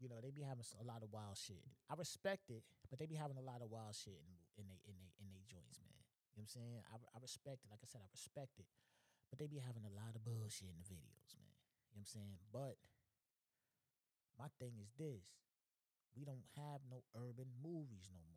you 0.00 0.08
know, 0.08 0.20
they 0.22 0.30
be 0.30 0.42
having 0.42 0.64
a 0.80 0.86
lot 0.86 1.02
of 1.02 1.10
wild 1.12 1.38
shit. 1.38 1.62
I 1.90 1.94
respect 1.98 2.50
it, 2.50 2.64
but 2.90 2.98
they 2.98 3.06
be 3.06 3.16
having 3.16 3.38
a 3.38 3.44
lot 3.46 3.62
of 3.62 3.70
wild 3.70 3.94
shit 3.96 4.18
in 4.18 4.36
in 4.60 4.66
they 4.68 4.80
in 4.88 4.96
they 5.00 5.10
in 5.22 5.28
they 5.32 5.44
joints, 5.48 5.80
man. 5.82 5.94
You 6.34 6.42
know 6.42 6.46
what 6.46 6.52
I'm 6.52 6.56
saying? 6.58 6.80
I 6.92 6.96
I 7.14 7.18
respect 7.22 7.64
it. 7.64 7.70
Like 7.70 7.82
I 7.84 7.88
said, 7.90 8.02
I 8.04 8.10
respect 8.12 8.58
it. 8.60 8.66
but 9.30 9.38
they 9.38 9.46
be 9.46 9.58
having 9.60 9.84
a 9.84 9.94
lot 9.94 10.14
of 10.16 10.24
bullshit 10.24 10.68
in 10.70 10.78
the 10.78 10.86
videos, 10.86 11.34
man. 11.38 11.54
You 11.92 11.98
know 11.98 12.02
what 12.02 12.08
I'm 12.08 12.14
saying? 12.16 12.38
But 12.52 12.76
my 14.38 14.48
thing 14.58 14.78
is 14.82 14.92
this: 14.98 15.24
we 16.16 16.24
don't 16.24 16.44
have 16.56 16.80
no 16.90 17.02
urban 17.14 17.50
movies 17.62 18.10
no 18.12 18.20
more. 18.26 18.34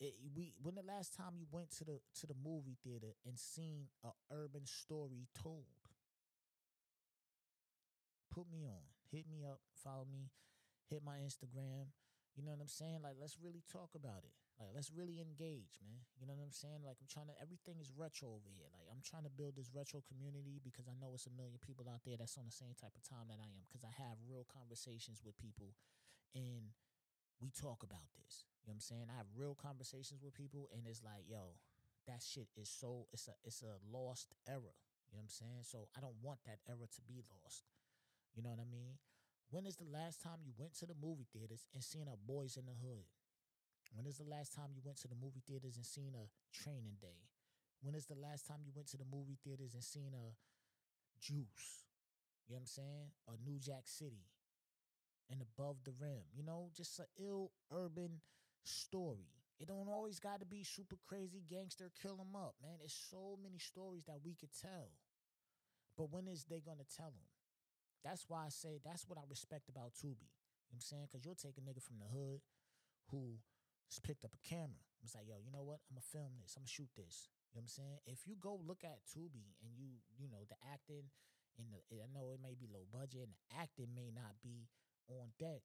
It, 0.00 0.14
we 0.34 0.54
when 0.62 0.74
the 0.74 0.86
last 0.86 1.16
time 1.16 1.34
you 1.34 1.46
went 1.50 1.70
to 1.78 1.84
the 1.84 1.98
to 2.20 2.26
the 2.26 2.38
movie 2.38 2.78
theater 2.84 3.18
and 3.26 3.38
seen 3.38 3.88
a 4.04 4.10
urban 4.30 4.64
story 4.64 5.26
told? 5.34 5.66
Put 8.30 8.46
me 8.52 8.66
on, 8.66 8.86
hit 9.10 9.26
me 9.26 9.42
up, 9.42 9.58
follow 9.82 10.06
me, 10.06 10.30
hit 10.86 11.02
my 11.02 11.18
Instagram. 11.18 11.90
You 12.36 12.46
know 12.46 12.54
what 12.54 12.62
I'm 12.62 12.70
saying? 12.70 13.02
Like, 13.02 13.18
let's 13.18 13.34
really 13.42 13.66
talk 13.66 13.98
about 13.98 14.22
it. 14.22 14.30
Like, 14.62 14.70
let's 14.74 14.90
really 14.90 15.22
engage, 15.22 15.78
man. 15.82 16.02
You 16.18 16.26
know 16.26 16.34
what 16.34 16.46
I'm 16.46 16.54
saying? 16.54 16.82
Like, 16.82 16.98
I'm 16.98 17.06
trying 17.06 17.30
to, 17.30 17.36
everything 17.38 17.78
is 17.78 17.94
retro 17.94 18.34
over 18.34 18.50
here. 18.50 18.66
Like, 18.74 18.86
I'm 18.90 19.02
trying 19.02 19.22
to 19.22 19.30
build 19.30 19.54
this 19.54 19.70
retro 19.70 20.02
community 20.06 20.58
because 20.62 20.90
I 20.90 20.94
know 20.98 21.14
it's 21.14 21.30
a 21.30 21.34
million 21.34 21.62
people 21.62 21.86
out 21.86 22.02
there 22.02 22.18
that's 22.18 22.34
on 22.38 22.46
the 22.46 22.54
same 22.54 22.74
type 22.74 22.94
of 22.94 23.02
time 23.06 23.30
that 23.30 23.38
I 23.38 23.46
am. 23.46 23.66
Because 23.66 23.86
I 23.86 23.94
have 24.02 24.18
real 24.26 24.46
conversations 24.46 25.22
with 25.22 25.38
people 25.38 25.78
and 26.34 26.74
we 27.40 27.50
talk 27.50 27.82
about 27.82 28.08
this. 28.18 28.44
You 28.62 28.68
know 28.68 28.76
what 28.76 28.84
I'm 28.84 28.88
saying? 28.92 29.06
I 29.08 29.16
have 29.16 29.30
real 29.32 29.56
conversations 29.56 30.20
with 30.20 30.34
people 30.34 30.68
and 30.74 30.84
it's 30.84 31.00
like, 31.00 31.24
yo, 31.24 31.56
that 32.06 32.20
shit 32.20 32.48
is 32.56 32.68
so, 32.68 33.06
it's 33.12 33.28
a, 33.28 33.34
it's 33.44 33.62
a 33.62 33.80
lost 33.88 34.34
era. 34.48 34.74
You 35.08 35.16
know 35.16 35.24
what 35.24 35.32
I'm 35.32 35.36
saying? 35.40 35.62
So 35.64 35.88
I 35.96 36.00
don't 36.04 36.18
want 36.20 36.44
that 36.44 36.60
era 36.68 36.84
to 36.84 37.02
be 37.08 37.24
lost. 37.40 37.64
You 38.36 38.42
know 38.44 38.52
what 38.52 38.60
I 38.60 38.68
mean? 38.68 39.00
When 39.48 39.64
is 39.64 39.80
the 39.80 39.88
last 39.88 40.20
time 40.20 40.44
you 40.44 40.52
went 40.58 40.76
to 40.84 40.86
the 40.86 40.98
movie 41.00 41.24
theaters 41.32 41.64
and 41.72 41.80
seen 41.80 42.04
a 42.04 42.16
Boys 42.20 42.60
in 42.60 42.68
the 42.68 42.76
Hood? 42.76 43.08
When 43.96 44.04
is 44.04 44.20
the 44.20 44.28
last 44.28 44.52
time 44.52 44.76
you 44.76 44.84
went 44.84 45.00
to 45.00 45.08
the 45.08 45.16
movie 45.16 45.40
theaters 45.48 45.80
and 45.80 45.86
seen 45.86 46.12
a 46.12 46.28
Training 46.52 47.00
Day? 47.00 47.24
When 47.80 47.94
is 47.94 48.04
the 48.04 48.20
last 48.20 48.44
time 48.44 48.60
you 48.60 48.72
went 48.76 48.92
to 48.92 49.00
the 49.00 49.08
movie 49.08 49.38
theaters 49.40 49.72
and 49.72 49.82
seen 49.82 50.12
a 50.12 50.36
Juice? 51.16 51.88
You 52.44 52.52
know 52.52 52.60
what 52.60 52.68
I'm 52.68 52.76
saying? 52.76 53.08
A 53.32 53.34
New 53.40 53.56
Jack 53.56 53.88
City 53.88 54.28
and 55.30 55.40
Above 55.42 55.76
the 55.84 55.92
Rim. 55.98 56.24
You 56.34 56.42
know, 56.42 56.70
just 56.76 56.98
an 56.98 57.06
ill 57.18 57.52
urban 57.70 58.20
story. 58.64 59.28
It 59.60 59.66
don't 59.66 59.88
always 59.88 60.20
got 60.20 60.40
to 60.40 60.46
be 60.46 60.62
super 60.62 60.96
crazy 61.08 61.42
gangster 61.48 61.90
kill 62.00 62.20
'em 62.20 62.36
up, 62.36 62.54
man. 62.62 62.78
It's 62.82 62.94
so 62.94 63.36
many 63.42 63.58
stories 63.58 64.04
that 64.04 64.22
we 64.22 64.34
could 64.34 64.52
tell. 64.52 64.92
But 65.96 66.10
when 66.10 66.28
is 66.28 66.44
they 66.44 66.60
gonna 66.60 66.84
tell 66.84 67.10
them? 67.10 67.26
That's 68.04 68.28
why 68.28 68.46
I 68.46 68.50
say 68.50 68.78
that's 68.84 69.08
what 69.08 69.18
I 69.18 69.22
respect 69.28 69.68
about 69.68 69.94
Tubi. 69.94 70.30
You 70.70 70.76
know 70.76 70.78
I'm 70.78 70.80
saying? 70.80 71.06
Because 71.10 71.24
you'll 71.24 71.34
take 71.34 71.58
a 71.58 71.60
nigga 71.60 71.82
from 71.82 71.98
the 71.98 72.06
hood 72.06 72.40
who 73.10 73.40
just 73.90 74.04
picked 74.04 74.24
up 74.24 74.34
a 74.34 74.42
camera. 74.46 74.84
Was 75.02 75.14
like, 75.14 75.26
yo, 75.26 75.38
you 75.42 75.50
know 75.50 75.62
what? 75.62 75.80
I'm 75.90 75.94
gonna 75.96 76.06
film 76.06 76.38
this. 76.38 76.54
I'm 76.54 76.62
gonna 76.62 76.70
shoot 76.70 76.90
this. 76.94 77.28
You 77.50 77.58
know 77.58 77.64
what 77.64 77.72
I'm 77.72 77.74
saying? 77.82 77.98
If 78.06 78.26
you 78.26 78.36
go 78.38 78.60
look 78.62 78.84
at 78.84 79.02
Tubi 79.06 79.56
and 79.62 79.74
you, 79.74 79.98
you 80.18 80.28
know, 80.28 80.44
the 80.46 80.58
acting 80.70 81.10
and 81.58 81.72
the, 81.72 81.80
I 81.98 82.06
know 82.12 82.30
it 82.30 82.38
may 82.42 82.54
be 82.54 82.68
low 82.70 82.86
budget 82.92 83.26
and 83.26 83.34
the 83.34 83.42
acting 83.58 83.90
may 83.94 84.10
not 84.14 84.38
be 84.42 84.68
on 85.16 85.32
deck, 85.40 85.64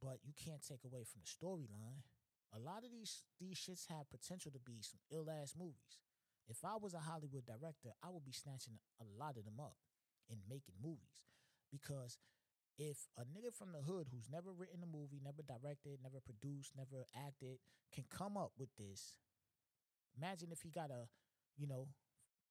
but 0.00 0.20
you 0.20 0.36
can't 0.36 0.60
take 0.60 0.84
away 0.84 1.04
from 1.08 1.24
the 1.24 1.30
storyline. 1.32 2.04
A 2.52 2.60
lot 2.60 2.84
of 2.84 2.92
these 2.92 3.24
these 3.40 3.56
shits 3.56 3.88
have 3.88 4.12
potential 4.12 4.52
to 4.52 4.60
be 4.60 4.84
some 4.84 5.00
ill 5.08 5.32
ass 5.32 5.56
movies. 5.56 6.04
If 6.48 6.64
I 6.64 6.76
was 6.76 6.92
a 6.92 7.00
Hollywood 7.00 7.46
director, 7.48 7.96
I 8.04 8.10
would 8.12 8.24
be 8.24 8.36
snatching 8.36 8.76
a 9.00 9.06
lot 9.16 9.38
of 9.40 9.44
them 9.48 9.56
up 9.60 9.76
and 10.28 10.40
making 10.48 10.74
movies. 10.82 11.24
Because 11.70 12.18
if 12.76 13.08
a 13.16 13.22
nigga 13.22 13.54
from 13.54 13.72
the 13.72 13.80
hood 13.80 14.08
who's 14.12 14.28
never 14.28 14.52
written 14.52 14.82
a 14.82 14.90
movie, 14.90 15.20
never 15.22 15.40
directed, 15.40 16.00
never 16.02 16.20
produced, 16.20 16.72
never 16.76 17.06
acted, 17.16 17.56
can 17.94 18.04
come 18.10 18.36
up 18.36 18.52
with 18.58 18.68
this, 18.76 19.14
imagine 20.16 20.50
if 20.52 20.60
he 20.60 20.70
got 20.70 20.90
a, 20.90 21.08
you 21.56 21.66
know, 21.66 21.88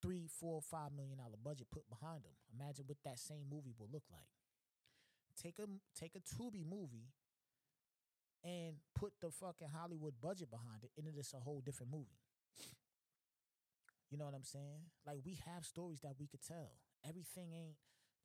three, 0.01 0.27
four, 0.27 0.61
five 0.61 0.91
million 0.93 1.17
dollar 1.17 1.37
budget 1.43 1.67
put 1.69 1.87
behind 1.89 2.25
him. 2.25 2.33
Imagine 2.53 2.85
what 2.87 2.97
that 3.05 3.19
same 3.19 3.45
movie 3.49 3.73
will 3.77 3.89
look 3.91 4.05
like. 4.09 4.29
Take 5.41 5.57
a 5.59 5.67
take 5.97 6.15
a 6.15 6.19
Tubi 6.19 6.63
movie 6.65 7.09
and 8.43 8.75
put 8.95 9.13
the 9.21 9.31
fucking 9.31 9.67
Hollywood 9.73 10.13
budget 10.21 10.49
behind 10.51 10.83
it, 10.83 10.91
and 10.97 11.07
it 11.07 11.17
is 11.17 11.33
a 11.33 11.39
whole 11.39 11.61
different 11.61 11.91
movie. 11.91 12.19
You 14.11 14.17
know 14.17 14.25
what 14.25 14.35
I'm 14.35 14.43
saying? 14.43 14.91
Like 15.05 15.19
we 15.25 15.39
have 15.47 15.65
stories 15.65 16.01
that 16.01 16.15
we 16.19 16.27
could 16.27 16.41
tell. 16.45 16.73
Everything 17.07 17.53
ain't 17.53 17.77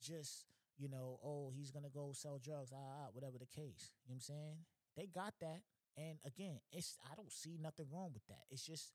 just, 0.03 0.45
you 0.77 0.89
know, 0.89 1.19
oh, 1.25 1.53
he's 1.55 1.71
gonna 1.71 1.89
go 1.93 2.13
sell 2.13 2.39
drugs, 2.43 2.73
ah, 2.75 3.05
ah, 3.05 3.09
whatever 3.13 3.39
the 3.39 3.47
case. 3.47 3.93
You 4.05 4.13
know 4.13 4.13
what 4.13 4.15
I'm 4.17 4.21
saying? 4.21 4.57
They 4.97 5.07
got 5.07 5.35
that. 5.41 5.63
And 5.97 6.19
again, 6.27 6.61
it's 6.73 6.99
I 7.11 7.15
don't 7.15 7.33
see 7.33 7.57
nothing 7.61 7.87
wrong 7.91 8.11
with 8.13 8.27
that. 8.29 8.45
It's 8.51 8.67
just 8.67 8.93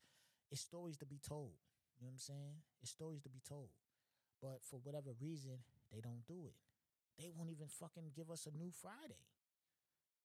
it's 0.50 0.60
stories 0.60 0.98
to 0.98 1.06
be 1.06 1.18
told. 1.26 1.58
You 1.98 2.06
know 2.06 2.10
what 2.12 2.14
I'm 2.14 2.18
saying? 2.18 2.54
It's 2.82 2.92
stories 2.92 3.22
to 3.22 3.28
be 3.30 3.40
told. 3.48 3.70
But 4.40 4.60
for 4.62 4.78
whatever 4.82 5.10
reason, 5.20 5.58
they 5.90 6.00
don't 6.00 6.22
do 6.26 6.46
it. 6.46 6.54
They 7.18 7.30
won't 7.34 7.50
even 7.50 7.68
fucking 7.68 8.12
give 8.14 8.30
us 8.30 8.46
a 8.46 8.56
new 8.56 8.70
Friday. 8.70 9.20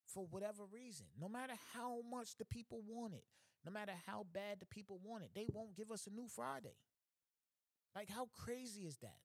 For 0.05 0.25
whatever 0.25 0.63
reason. 0.71 1.07
No 1.19 1.27
matter 1.27 1.53
how 1.73 1.99
much 2.09 2.37
the 2.37 2.45
people 2.45 2.81
want 2.87 3.13
it, 3.13 3.23
no 3.65 3.71
matter 3.71 3.91
how 4.05 4.25
bad 4.33 4.59
the 4.59 4.65
people 4.65 4.99
want 5.03 5.23
it, 5.23 5.31
they 5.35 5.45
won't 5.51 5.75
give 5.75 5.91
us 5.91 6.07
a 6.07 6.09
new 6.09 6.27
Friday. 6.33 6.75
Like, 7.93 8.09
how 8.09 8.29
crazy 8.33 8.81
is 8.81 8.97
that? 8.97 9.19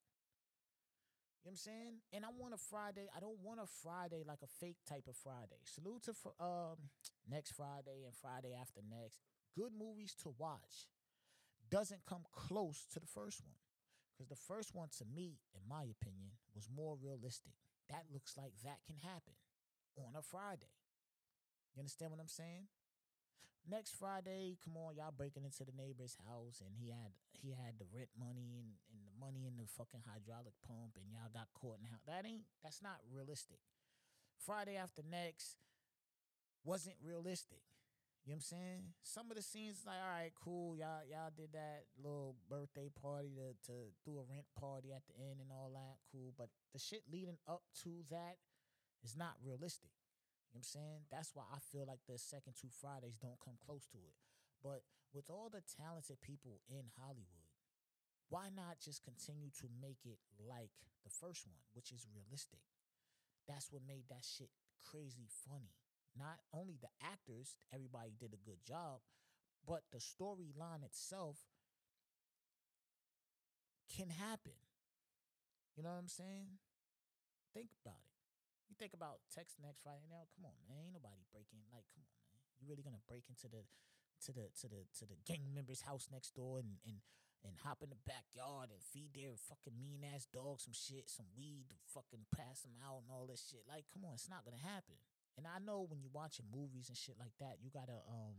You 1.44 1.50
know 1.50 1.52
what 1.52 1.52
I'm 1.52 1.56
saying? 1.56 1.94
And 2.12 2.24
I 2.24 2.28
want 2.38 2.54
a 2.54 2.56
Friday. 2.56 3.08
I 3.16 3.20
don't 3.20 3.38
want 3.42 3.60
a 3.60 3.66
Friday 3.82 4.22
like 4.26 4.38
a 4.42 4.46
fake 4.60 4.78
type 4.88 5.04
of 5.08 5.16
Friday. 5.16 5.58
Salute 5.64 6.02
to 6.04 6.14
fr- 6.14 6.38
um 6.40 6.78
next 7.30 7.52
Friday 7.52 8.04
and 8.06 8.14
Friday 8.14 8.54
after 8.58 8.80
next. 8.88 9.18
Good 9.56 9.72
movies 9.76 10.14
to 10.22 10.34
watch. 10.38 10.86
Doesn't 11.70 12.06
come 12.06 12.24
close 12.32 12.86
to 12.92 13.00
the 13.00 13.06
first 13.06 13.42
one. 13.44 13.61
Because 14.12 14.28
the 14.28 14.36
first 14.36 14.74
one, 14.74 14.88
to 14.98 15.04
me, 15.04 15.40
in 15.56 15.64
my 15.68 15.88
opinion, 15.88 16.36
was 16.54 16.68
more 16.68 16.96
realistic. 17.00 17.52
That 17.88 18.04
looks 18.12 18.36
like 18.36 18.52
that 18.64 18.84
can 18.86 18.96
happen 19.00 19.34
on 19.98 20.14
a 20.16 20.22
Friday. 20.22 20.70
You 21.74 21.80
understand 21.80 22.12
what 22.12 22.20
I'm 22.20 22.28
saying? 22.28 22.68
Next 23.68 23.94
Friday, 23.94 24.58
come 24.64 24.76
on, 24.76 24.98
y'all 24.98 25.14
breaking 25.14 25.44
into 25.44 25.62
the 25.64 25.76
neighbor's 25.76 26.18
house 26.26 26.60
and 26.60 26.74
he 26.74 26.90
had 26.90 27.14
he 27.30 27.54
had 27.54 27.78
the 27.78 27.86
rent 27.94 28.10
money 28.18 28.58
and, 28.58 28.74
and 28.90 29.06
the 29.06 29.14
money 29.14 29.46
in 29.46 29.54
the 29.54 29.70
fucking 29.70 30.02
hydraulic 30.02 30.54
pump 30.66 30.98
and 30.98 31.06
y'all 31.14 31.30
got 31.30 31.46
caught 31.54 31.78
in 31.78 31.86
the 31.86 31.94
house. 31.94 32.02
That 32.10 32.26
ain't 32.26 32.42
that's 32.62 32.82
not 32.82 32.98
realistic. 33.06 33.62
Friday 34.34 34.74
after 34.74 35.02
next 35.06 35.62
wasn't 36.66 36.98
realistic. 36.98 37.62
You 38.22 38.30
know 38.30 38.38
what 38.38 38.46
I'm 38.46 38.54
saying? 38.54 38.82
Some 39.02 39.34
of 39.34 39.36
the 39.36 39.42
scenes 39.42 39.82
like, 39.82 39.98
all 39.98 40.14
right, 40.14 40.30
cool, 40.38 40.78
y'all 40.78 41.02
y'all 41.10 41.34
did 41.34 41.58
that 41.58 41.90
little 41.98 42.38
birthday 42.46 42.86
party 42.86 43.34
to 43.34 43.58
to 43.66 43.90
do 44.06 44.22
a 44.22 44.24
rent 44.30 44.46
party 44.54 44.94
at 44.94 45.02
the 45.10 45.18
end 45.18 45.42
and 45.42 45.50
all 45.50 45.74
that, 45.74 45.98
cool. 46.06 46.30
But 46.38 46.54
the 46.70 46.78
shit 46.78 47.02
leading 47.10 47.42
up 47.50 47.66
to 47.82 48.06
that 48.14 48.38
is 49.02 49.18
not 49.18 49.42
realistic. 49.42 49.90
You 50.54 50.54
know 50.54 50.62
what 50.62 50.70
I'm 50.70 50.78
saying? 50.78 51.00
That's 51.10 51.34
why 51.34 51.50
I 51.50 51.58
feel 51.58 51.82
like 51.82 52.06
the 52.06 52.14
second 52.14 52.54
two 52.54 52.70
Fridays 52.70 53.18
don't 53.18 53.42
come 53.42 53.58
close 53.58 53.90
to 53.90 53.98
it. 53.98 54.14
But 54.62 54.86
with 55.10 55.26
all 55.26 55.50
the 55.50 55.66
talented 55.66 56.22
people 56.22 56.62
in 56.70 56.94
Hollywood, 56.94 57.50
why 58.30 58.54
not 58.54 58.78
just 58.78 59.02
continue 59.02 59.50
to 59.58 59.66
make 59.82 60.06
it 60.06 60.22
like 60.38 60.70
the 61.02 61.10
first 61.10 61.42
one, 61.42 61.58
which 61.74 61.90
is 61.90 62.06
realistic? 62.06 62.62
That's 63.50 63.74
what 63.74 63.82
made 63.82 64.06
that 64.14 64.22
shit 64.22 64.54
crazy 64.78 65.26
funny. 65.26 65.74
Not 66.18 66.40
only 66.52 66.76
the 66.80 66.92
actors, 67.00 67.56
everybody 67.72 68.12
did 68.18 68.34
a 68.34 68.44
good 68.44 68.60
job, 68.66 69.00
but 69.66 69.82
the 69.92 69.98
storyline 69.98 70.84
itself 70.84 71.38
can 73.88 74.08
happen. 74.08 74.56
You 75.76 75.82
know 75.82 75.92
what 75.92 76.04
I'm 76.04 76.12
saying? 76.12 76.60
Think 77.56 77.72
about 77.80 78.00
it. 78.00 78.12
You 78.68 78.76
think 78.76 78.96
about 78.96 79.20
text 79.28 79.60
next 79.60 79.84
Friday 79.84 80.08
now. 80.08 80.24
Come 80.32 80.48
on, 80.48 80.56
man. 80.64 80.80
Ain't 80.88 80.96
nobody 80.96 81.20
breaking. 81.28 81.60
Like, 81.68 81.84
come 81.92 82.04
on, 82.04 82.16
man. 82.32 82.40
You 82.56 82.64
really 82.68 82.84
gonna 82.84 83.04
break 83.04 83.28
into 83.28 83.48
the 83.48 83.64
to 84.24 84.30
the 84.32 84.48
to 84.64 84.66
the 84.68 84.88
to 85.00 85.04
the 85.04 85.20
gang 85.28 85.52
member's 85.52 85.84
house 85.84 86.08
next 86.08 86.32
door 86.32 86.60
and 86.60 86.80
and 86.88 87.04
and 87.44 87.58
hop 87.60 87.82
in 87.82 87.90
the 87.90 88.00
backyard 88.06 88.70
and 88.70 88.80
feed 88.80 89.12
their 89.12 89.34
fucking 89.34 89.74
mean 89.76 90.06
ass 90.06 90.24
dog 90.30 90.62
some 90.62 90.72
shit, 90.72 91.10
some 91.10 91.26
weed 91.36 91.68
to 91.68 91.76
fucking 91.90 92.24
pass 92.32 92.62
them 92.62 92.78
out 92.80 93.02
and 93.04 93.10
all 93.12 93.26
this 93.26 93.44
shit. 93.44 93.66
Like, 93.68 93.84
come 93.92 94.08
on, 94.08 94.16
it's 94.16 94.30
not 94.30 94.46
gonna 94.46 94.62
happen. 94.62 94.96
And 95.36 95.46
I 95.46 95.58
know 95.64 95.86
when 95.88 96.00
you're 96.00 96.12
watching 96.12 96.46
movies 96.52 96.88
and 96.88 96.96
shit 96.96 97.16
like 97.18 97.32
that, 97.40 97.58
you 97.62 97.70
gotta 97.72 98.04
um 98.08 98.36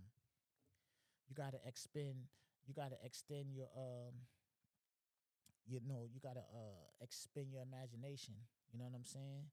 you 1.27 1.35
gotta 1.35 1.57
expend 1.65 2.29
you 2.67 2.73
gotta 2.73 2.97
extend 3.03 3.53
your 3.53 3.67
um 3.75 4.13
you 5.65 5.79
know, 5.87 6.05
you 6.11 6.19
gotta 6.19 6.43
uh 6.53 6.85
expend 7.01 7.51
your 7.51 7.63
imagination. 7.63 8.35
You 8.71 8.79
know 8.79 8.85
what 8.85 8.95
I'm 8.95 9.07
saying? 9.07 9.47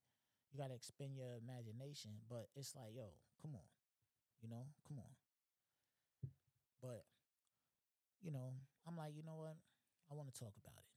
You 0.53 0.59
gotta 0.59 0.75
expend 0.75 1.15
your 1.15 1.39
imagination. 1.39 2.11
But 2.29 2.51
it's 2.57 2.75
like, 2.75 2.91
yo, 2.95 3.15
come 3.41 3.55
on. 3.55 3.69
You 4.43 4.49
know, 4.49 4.67
come 4.89 4.99
on. 4.99 5.13
But, 6.81 7.05
you 8.25 8.33
know, 8.33 8.57
I'm 8.89 8.97
like, 8.97 9.13
you 9.13 9.23
know 9.23 9.37
what? 9.37 9.57
I 10.11 10.17
want 10.17 10.33
to 10.33 10.37
talk 10.37 10.57
about 10.57 10.81
it. 10.81 10.91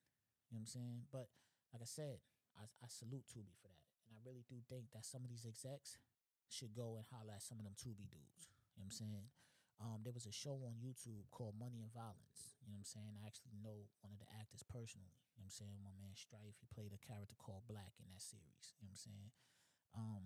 You 0.50 0.56
know 0.56 0.64
what 0.64 0.72
I'm 0.72 0.80
saying? 0.80 0.98
But 1.12 1.28
like 1.76 1.84
I 1.84 1.90
said, 1.90 2.24
I, 2.56 2.66
I 2.80 2.88
salute 2.88 3.28
Tubi 3.28 3.52
for 3.60 3.68
that. 3.68 3.84
And 4.08 4.16
I 4.16 4.20
really 4.24 4.48
do 4.48 4.64
think 4.72 4.96
that 4.96 5.04
some 5.04 5.22
of 5.22 5.30
these 5.30 5.44
execs 5.44 6.00
should 6.54 6.78
go 6.78 7.02
and 7.02 7.06
holler 7.10 7.34
at 7.34 7.42
some 7.42 7.58
of 7.58 7.66
them 7.66 7.74
Tubi 7.74 8.06
dudes. 8.06 8.54
You 8.78 8.86
know 8.86 8.86
what 8.86 8.94
I'm 8.94 9.02
saying? 9.02 9.28
Um, 9.82 10.06
there 10.06 10.14
was 10.14 10.30
a 10.30 10.36
show 10.36 10.62
on 10.70 10.78
YouTube 10.78 11.26
called 11.34 11.58
Money 11.58 11.82
and 11.82 11.90
Violence. 11.90 12.54
You 12.62 12.70
know 12.70 12.78
what 12.78 12.86
I'm 12.86 12.94
saying? 12.94 13.14
I 13.18 13.26
actually 13.26 13.58
know 13.58 13.90
one 14.06 14.14
of 14.14 14.22
the 14.22 14.30
actors 14.38 14.62
personally. 14.62 15.18
You 15.34 15.42
know 15.42 15.50
what 15.50 15.58
I'm 15.58 15.60
saying? 15.66 15.78
My 15.82 15.94
man 15.98 16.14
Strife, 16.14 16.62
he 16.62 16.70
played 16.70 16.94
a 16.94 17.02
character 17.02 17.34
called 17.42 17.66
Black 17.66 17.98
in 17.98 18.06
that 18.14 18.22
series. 18.22 18.78
You 18.78 18.86
know 18.86 18.94
what 18.94 19.02
I'm 19.02 19.08
saying? 19.10 19.30
Um, 19.98 20.26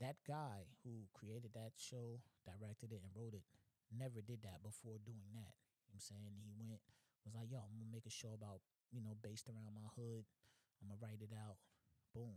that 0.00 0.18
guy 0.24 0.66
who 0.82 1.06
created 1.12 1.52
that 1.54 1.76
show, 1.76 2.18
directed 2.48 2.90
it, 2.90 3.04
and 3.04 3.12
wrote 3.14 3.36
it, 3.36 3.44
never 3.92 4.24
did 4.24 4.42
that 4.42 4.64
before 4.64 4.98
doing 5.04 5.30
that. 5.36 5.54
You 5.86 5.94
know 5.94 6.00
what 6.00 6.02
I'm 6.02 6.10
saying? 6.16 6.34
He 6.42 6.50
went, 6.58 6.82
was 7.24 7.36
like, 7.36 7.48
yo, 7.48 7.60
I'm 7.60 7.76
gonna 7.80 7.92
make 7.92 8.04
a 8.08 8.12
show 8.12 8.36
about, 8.36 8.60
you 8.92 9.00
know, 9.00 9.16
based 9.24 9.48
around 9.48 9.72
my 9.72 9.88
hood. 9.96 10.28
I'm 10.80 10.92
gonna 10.92 11.00
write 11.00 11.24
it 11.24 11.32
out. 11.32 11.56
Boom. 12.12 12.36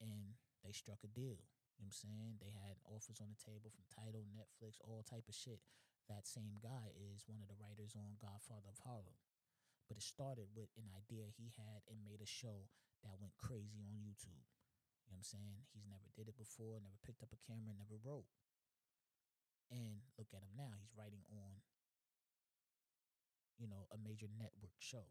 And 0.00 0.38
they 0.64 0.72
struck 0.72 1.02
a 1.04 1.10
deal. 1.12 1.36
You 1.78 1.86
know 1.86 1.94
what 1.94 2.02
I'm 2.02 2.10
saying? 2.10 2.32
They 2.42 2.50
had 2.50 2.82
offers 2.90 3.22
on 3.22 3.30
the 3.30 3.38
table 3.38 3.70
from 3.70 3.86
Tidal, 3.86 4.26
Netflix, 4.34 4.82
all 4.82 5.06
type 5.06 5.30
of 5.30 5.38
shit. 5.38 5.62
That 6.10 6.26
same 6.26 6.58
guy 6.58 6.90
is 6.98 7.22
one 7.30 7.38
of 7.38 7.46
the 7.46 7.54
writers 7.54 7.94
on 7.94 8.18
Godfather 8.18 8.66
of 8.66 8.82
Harlem. 8.82 9.14
But 9.86 9.96
it 9.96 10.02
started 10.02 10.50
with 10.58 10.74
an 10.74 10.90
idea 10.90 11.30
he 11.30 11.54
had 11.54 11.86
and 11.86 12.02
made 12.02 12.18
a 12.18 12.26
show 12.26 12.66
that 13.06 13.22
went 13.22 13.38
crazy 13.38 13.78
on 13.86 13.94
YouTube. 13.94 14.42
You 15.06 15.14
know 15.14 15.22
what 15.22 15.30
I'm 15.30 15.38
saying? 15.38 15.58
He's 15.70 15.86
never 15.86 16.10
did 16.18 16.26
it 16.26 16.34
before, 16.34 16.82
never 16.82 16.98
picked 17.06 17.22
up 17.22 17.30
a 17.30 17.40
camera, 17.46 17.72
never 17.78 17.96
wrote. 18.02 18.26
And 19.70 20.02
look 20.18 20.34
at 20.34 20.42
him 20.42 20.58
now. 20.58 20.74
He's 20.82 20.98
writing 20.98 21.22
on, 21.30 21.62
you 23.54 23.70
know, 23.70 23.86
a 23.94 23.98
major 24.02 24.26
network 24.34 24.74
show. 24.82 25.06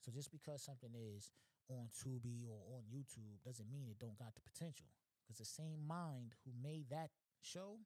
So 0.00 0.08
just 0.08 0.32
because 0.32 0.64
something 0.64 0.96
is 0.96 1.30
on 1.68 1.92
Tubi 1.94 2.48
or 2.48 2.58
on 2.74 2.82
YouTube 2.90 3.38
doesn't 3.44 3.70
mean 3.70 3.86
it 3.86 4.02
don't 4.02 4.18
got 4.18 4.34
the 4.34 4.42
potential. 4.42 4.90
Because 5.22 5.38
the 5.38 5.44
same 5.44 5.86
mind 5.86 6.34
who 6.44 6.52
made 6.62 6.90
that 6.90 7.10
show 7.40 7.78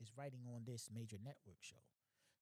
is 0.00 0.12
writing 0.16 0.40
on 0.48 0.62
this 0.64 0.88
major 0.92 1.18
network 1.22 1.60
show. 1.60 1.82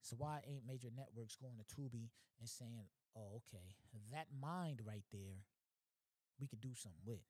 So 0.03 0.17
why 0.19 0.43
ain't 0.47 0.67
major 0.67 0.89
networks 0.95 1.37
going 1.37 1.59
to 1.59 1.75
Tubi 1.75 2.11
and 2.41 2.49
saying, 2.49 2.89
"Oh, 3.15 3.43
okay, 3.43 3.77
that 4.11 4.27
mind 4.33 4.81
right 4.85 5.05
there, 5.13 5.45
we 6.39 6.47
could 6.49 6.61
do 6.61 6.75
something 6.75 7.03
with." 7.05 7.23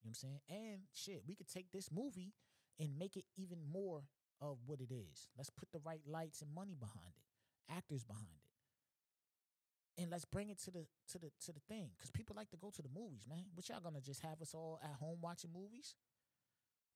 You 0.00 0.08
know 0.08 0.10
what 0.10 0.10
I'm 0.10 0.14
saying? 0.14 0.40
And 0.48 0.82
shit, 0.92 1.22
we 1.26 1.34
could 1.34 1.48
take 1.48 1.70
this 1.72 1.90
movie 1.90 2.32
and 2.78 2.98
make 2.98 3.16
it 3.16 3.24
even 3.36 3.58
more 3.64 4.04
of 4.40 4.58
what 4.66 4.80
it 4.80 4.92
is. 4.92 5.28
Let's 5.36 5.50
put 5.50 5.70
the 5.72 5.80
right 5.80 6.02
lights 6.06 6.42
and 6.42 6.52
money 6.52 6.74
behind 6.78 7.14
it, 7.16 7.72
actors 7.72 8.04
behind 8.04 8.28
it. 8.34 10.02
And 10.02 10.10
let's 10.10 10.24
bring 10.24 10.50
it 10.50 10.58
to 10.64 10.70
the 10.70 10.86
to 11.12 11.18
the 11.18 11.30
to 11.46 11.52
the 11.52 11.60
thing. 11.68 11.90
Cause 12.00 12.10
people 12.10 12.34
like 12.36 12.50
to 12.50 12.56
go 12.56 12.70
to 12.70 12.82
the 12.82 12.88
movies, 12.88 13.26
man. 13.28 13.44
What 13.54 13.68
y'all 13.68 13.80
gonna 13.80 14.00
just 14.00 14.22
have 14.22 14.42
us 14.42 14.52
all 14.52 14.80
at 14.82 14.94
home 14.98 15.18
watching 15.20 15.50
movies? 15.54 15.94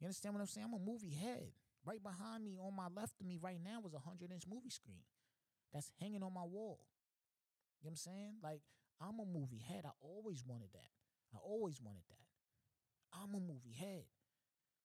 You 0.01 0.07
understand 0.07 0.35
what 0.35 0.41
I'm 0.41 0.47
saying? 0.47 0.67
I'm 0.69 0.81
a 0.81 0.85
movie 0.85 1.11
head. 1.11 1.53
Right 1.85 2.03
behind 2.03 2.45
me, 2.45 2.59
on 2.61 2.75
my 2.77 2.89
left 2.95 3.21
of 3.21 3.27
me 3.27 3.39
right 3.41 3.59
now, 3.63 3.81
was 3.81 3.95
a 3.95 3.99
hundred 3.99 4.31
inch 4.33 4.45
movie 4.47 4.71
screen 4.71 5.03
that's 5.73 5.91
hanging 6.01 6.23
on 6.23 6.35
my 6.35 6.45
wall. 6.45 6.81
You 7.81 7.87
know 7.87 7.91
what 7.91 7.91
I'm 7.91 7.97
saying? 7.97 8.35
Like, 8.43 8.61
I'm 9.01 9.19
a 9.21 9.27
movie 9.27 9.63
head. 9.63 9.85
I 9.87 9.95
always 10.01 10.45
wanted 10.45 10.71
that. 10.75 10.91
I 11.35 11.39
always 11.43 11.81
wanted 11.81 12.03
that. 12.09 12.27
I'm 13.15 13.35
a 13.35 13.41
movie 13.41 13.73
head. 13.73 14.05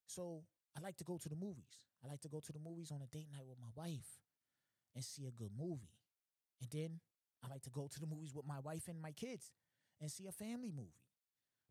So 0.07 0.43
I 0.77 0.81
like 0.81 0.97
to 0.97 1.03
go 1.03 1.17
to 1.17 1.29
the 1.29 1.35
movies. 1.35 1.85
I 2.03 2.07
like 2.07 2.21
to 2.21 2.29
go 2.29 2.39
to 2.39 2.53
the 2.53 2.59
movies 2.59 2.91
on 2.91 3.01
a 3.01 3.07
date 3.07 3.27
night 3.31 3.45
with 3.47 3.57
my 3.59 3.71
wife 3.75 4.19
and 4.95 5.03
see 5.03 5.25
a 5.25 5.31
good 5.31 5.51
movie. 5.57 5.97
And 6.61 6.69
then 6.69 6.99
I 7.43 7.49
like 7.49 7.63
to 7.63 7.69
go 7.69 7.89
to 7.91 7.99
the 7.99 8.07
movies 8.07 8.33
with 8.33 8.45
my 8.45 8.59
wife 8.59 8.87
and 8.87 9.01
my 9.01 9.11
kids 9.11 9.51
and 9.99 10.11
see 10.11 10.27
a 10.27 10.31
family 10.31 10.71
movie. 10.71 11.03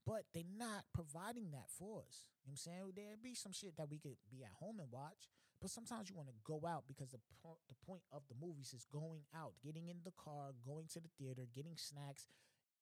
But 0.05 0.27
they're 0.35 0.43
not 0.59 0.85
providing 0.93 1.53
that 1.53 1.71
for 1.79 2.03
us. 2.03 2.27
You 2.43 2.51
know 2.51 2.59
what 2.59 2.67
I'm 2.67 2.93
saying? 2.93 2.93
There'd 2.97 3.23
be 3.23 3.35
some 3.35 3.53
shit 3.53 3.77
that 3.77 3.89
we 3.89 3.99
could 3.99 4.19
be 4.31 4.43
at 4.43 4.51
home 4.59 4.81
and 4.81 4.91
watch, 4.91 5.31
but 5.61 5.71
sometimes 5.71 6.11
you 6.11 6.17
want 6.17 6.29
to 6.29 6.35
go 6.43 6.67
out 6.67 6.85
because 6.89 7.11
the 7.11 7.23
po- 7.41 7.63
the 7.69 7.79
point 7.87 8.03
of 8.11 8.23
the 8.29 8.35
movies 8.35 8.75
is 8.75 8.85
going 8.91 9.23
out, 9.35 9.55
getting 9.63 9.87
in 9.87 9.99
the 10.05 10.11
car, 10.11 10.55
going 10.67 10.87
to 10.93 11.01
the 11.01 11.09
theater, 11.19 11.47
getting 11.55 11.77
snacks, 11.77 12.27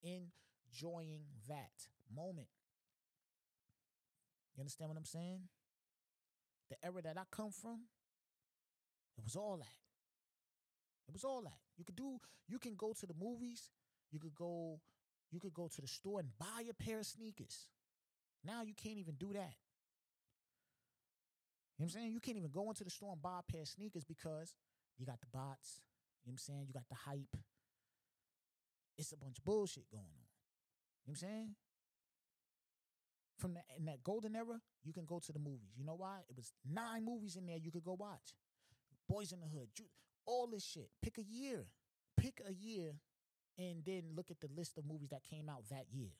enjoying 0.02 1.28
that 1.46 1.76
moment. 2.08 2.48
You 4.56 4.62
understand 4.62 4.88
what 4.88 4.96
I'm 4.96 5.04
saying? 5.04 5.48
The 6.70 6.76
era 6.82 7.02
that 7.02 7.18
I 7.18 7.22
come 7.30 7.50
from, 7.50 7.84
it 9.18 9.24
was 9.24 9.36
all 9.36 9.58
that. 9.58 9.76
It 11.06 11.12
was 11.12 11.24
all 11.24 11.42
that. 11.42 11.60
You 11.76 11.84
could 11.84 11.96
do 11.96 12.18
you 12.48 12.58
can 12.58 12.76
go 12.76 12.94
to 12.98 13.06
the 13.06 13.14
movies, 13.14 13.68
you 14.10 14.18
could 14.18 14.34
go 14.34 14.80
you 15.30 15.40
could 15.40 15.54
go 15.54 15.68
to 15.68 15.80
the 15.80 15.86
store 15.86 16.20
and 16.20 16.28
buy 16.38 16.64
a 16.68 16.74
pair 16.74 16.98
of 16.98 17.06
sneakers. 17.06 17.66
Now 18.44 18.62
you 18.62 18.74
can't 18.74 18.98
even 18.98 19.14
do 19.14 19.32
that. 19.32 19.54
You 21.76 21.84
know 21.84 21.86
what 21.86 21.94
I'm 21.94 22.00
saying? 22.00 22.12
You 22.12 22.20
can't 22.20 22.36
even 22.36 22.50
go 22.50 22.68
into 22.68 22.84
the 22.84 22.90
store 22.90 23.12
and 23.12 23.22
buy 23.22 23.40
a 23.40 23.52
pair 23.52 23.62
of 23.62 23.68
sneakers 23.68 24.04
because 24.04 24.54
you 24.98 25.06
got 25.06 25.20
the 25.20 25.26
bots. 25.32 25.80
You 26.22 26.30
know 26.30 26.32
what 26.32 26.34
I'm 26.34 26.38
saying? 26.38 26.64
You 26.66 26.74
got 26.74 26.88
the 26.88 26.96
hype. 26.96 27.36
It's 28.98 29.12
a 29.12 29.16
bunch 29.16 29.38
of 29.38 29.44
bullshit 29.44 29.90
going 29.90 30.02
on. 30.02 30.28
You 31.06 31.12
know 31.12 31.12
what 31.12 31.12
I'm 31.12 31.16
saying? 31.16 31.54
From 33.38 33.54
the, 33.54 33.60
in 33.78 33.86
that 33.86 34.04
golden 34.04 34.36
era, 34.36 34.60
you 34.84 34.92
can 34.92 35.06
go 35.06 35.18
to 35.18 35.32
the 35.32 35.38
movies. 35.38 35.72
You 35.74 35.84
know 35.84 35.94
why? 35.94 36.18
It 36.28 36.36
was 36.36 36.52
nine 36.70 37.04
movies 37.04 37.36
in 37.36 37.46
there 37.46 37.56
you 37.56 37.70
could 37.70 37.84
go 37.84 37.96
watch. 37.98 38.34
Boys 39.08 39.32
in 39.32 39.40
the 39.40 39.46
Hood, 39.46 39.68
all 40.26 40.46
this 40.46 40.64
shit. 40.64 40.90
Pick 41.02 41.16
a 41.16 41.22
year. 41.22 41.64
Pick 42.16 42.42
a 42.46 42.52
year 42.52 42.96
and 43.60 43.84
then 43.84 44.02
look 44.16 44.30
at 44.30 44.40
the 44.40 44.48
list 44.56 44.78
of 44.78 44.86
movies 44.86 45.10
that 45.10 45.22
came 45.24 45.48
out 45.48 45.68
that 45.70 45.86
year. 45.92 46.12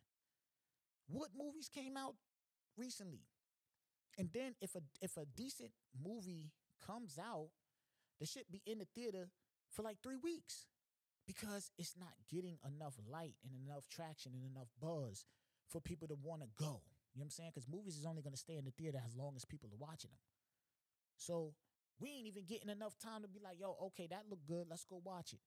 What 1.08 1.30
movies 1.36 1.68
came 1.72 1.96
out 1.96 2.14
recently? 2.76 3.22
And 4.18 4.28
then 4.32 4.54
if 4.60 4.74
a 4.74 4.80
if 5.00 5.16
a 5.16 5.24
decent 5.36 5.70
movie 6.04 6.50
comes 6.84 7.18
out, 7.18 7.48
the 8.20 8.26
shit 8.26 8.50
be 8.50 8.62
in 8.66 8.78
the 8.78 8.86
theater 8.94 9.30
for 9.70 9.82
like 9.82 9.98
three 10.02 10.16
weeks 10.22 10.66
because 11.26 11.70
it's 11.78 11.94
not 11.98 12.12
getting 12.30 12.58
enough 12.66 12.94
light 13.10 13.34
and 13.44 13.52
enough 13.54 13.84
traction 13.88 14.32
and 14.34 14.44
enough 14.44 14.68
buzz 14.80 15.24
for 15.68 15.80
people 15.80 16.08
to 16.08 16.16
want 16.22 16.42
to 16.42 16.48
go. 16.58 16.82
You 17.14 17.20
know 17.20 17.22
what 17.22 17.24
I'm 17.24 17.30
saying? 17.30 17.50
Because 17.54 17.68
movies 17.68 17.96
is 17.96 18.06
only 18.06 18.22
going 18.22 18.34
to 18.34 18.38
stay 18.38 18.56
in 18.56 18.64
the 18.64 18.72
theater 18.72 19.00
as 19.04 19.16
long 19.16 19.34
as 19.36 19.44
people 19.44 19.68
are 19.72 19.78
watching 19.78 20.10
them. 20.10 20.20
So 21.16 21.54
we 22.00 22.10
ain't 22.10 22.26
even 22.26 22.44
getting 22.46 22.68
enough 22.70 22.96
time 22.98 23.22
to 23.22 23.28
be 23.28 23.40
like, 23.42 23.60
yo, 23.60 23.76
okay, 23.92 24.06
that 24.10 24.24
looked 24.28 24.46
good. 24.46 24.66
Let's 24.68 24.84
go 24.84 25.00
watch 25.04 25.32
it. 25.32 25.40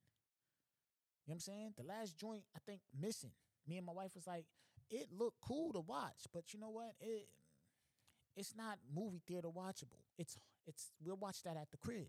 You 1.25 1.31
know 1.31 1.33
what 1.33 1.35
I'm 1.35 1.39
saying? 1.39 1.73
The 1.77 1.83
last 1.83 2.17
joint, 2.17 2.43
I 2.55 2.59
think, 2.65 2.81
missing. 2.99 3.31
Me 3.67 3.77
and 3.77 3.85
my 3.85 3.93
wife 3.93 4.11
was 4.15 4.27
like, 4.27 4.45
it 4.89 5.07
looked 5.17 5.39
cool 5.41 5.71
to 5.73 5.79
watch, 5.79 6.27
but 6.33 6.53
you 6.53 6.59
know 6.59 6.69
what? 6.69 6.93
It 6.99 7.27
it's 8.35 8.55
not 8.55 8.79
movie 8.93 9.21
theater 9.25 9.47
watchable. 9.47 10.01
It's 10.17 10.37
it's 10.65 10.91
we'll 11.03 11.17
watch 11.17 11.43
that 11.43 11.55
at 11.55 11.71
the 11.71 11.77
crib. 11.77 12.07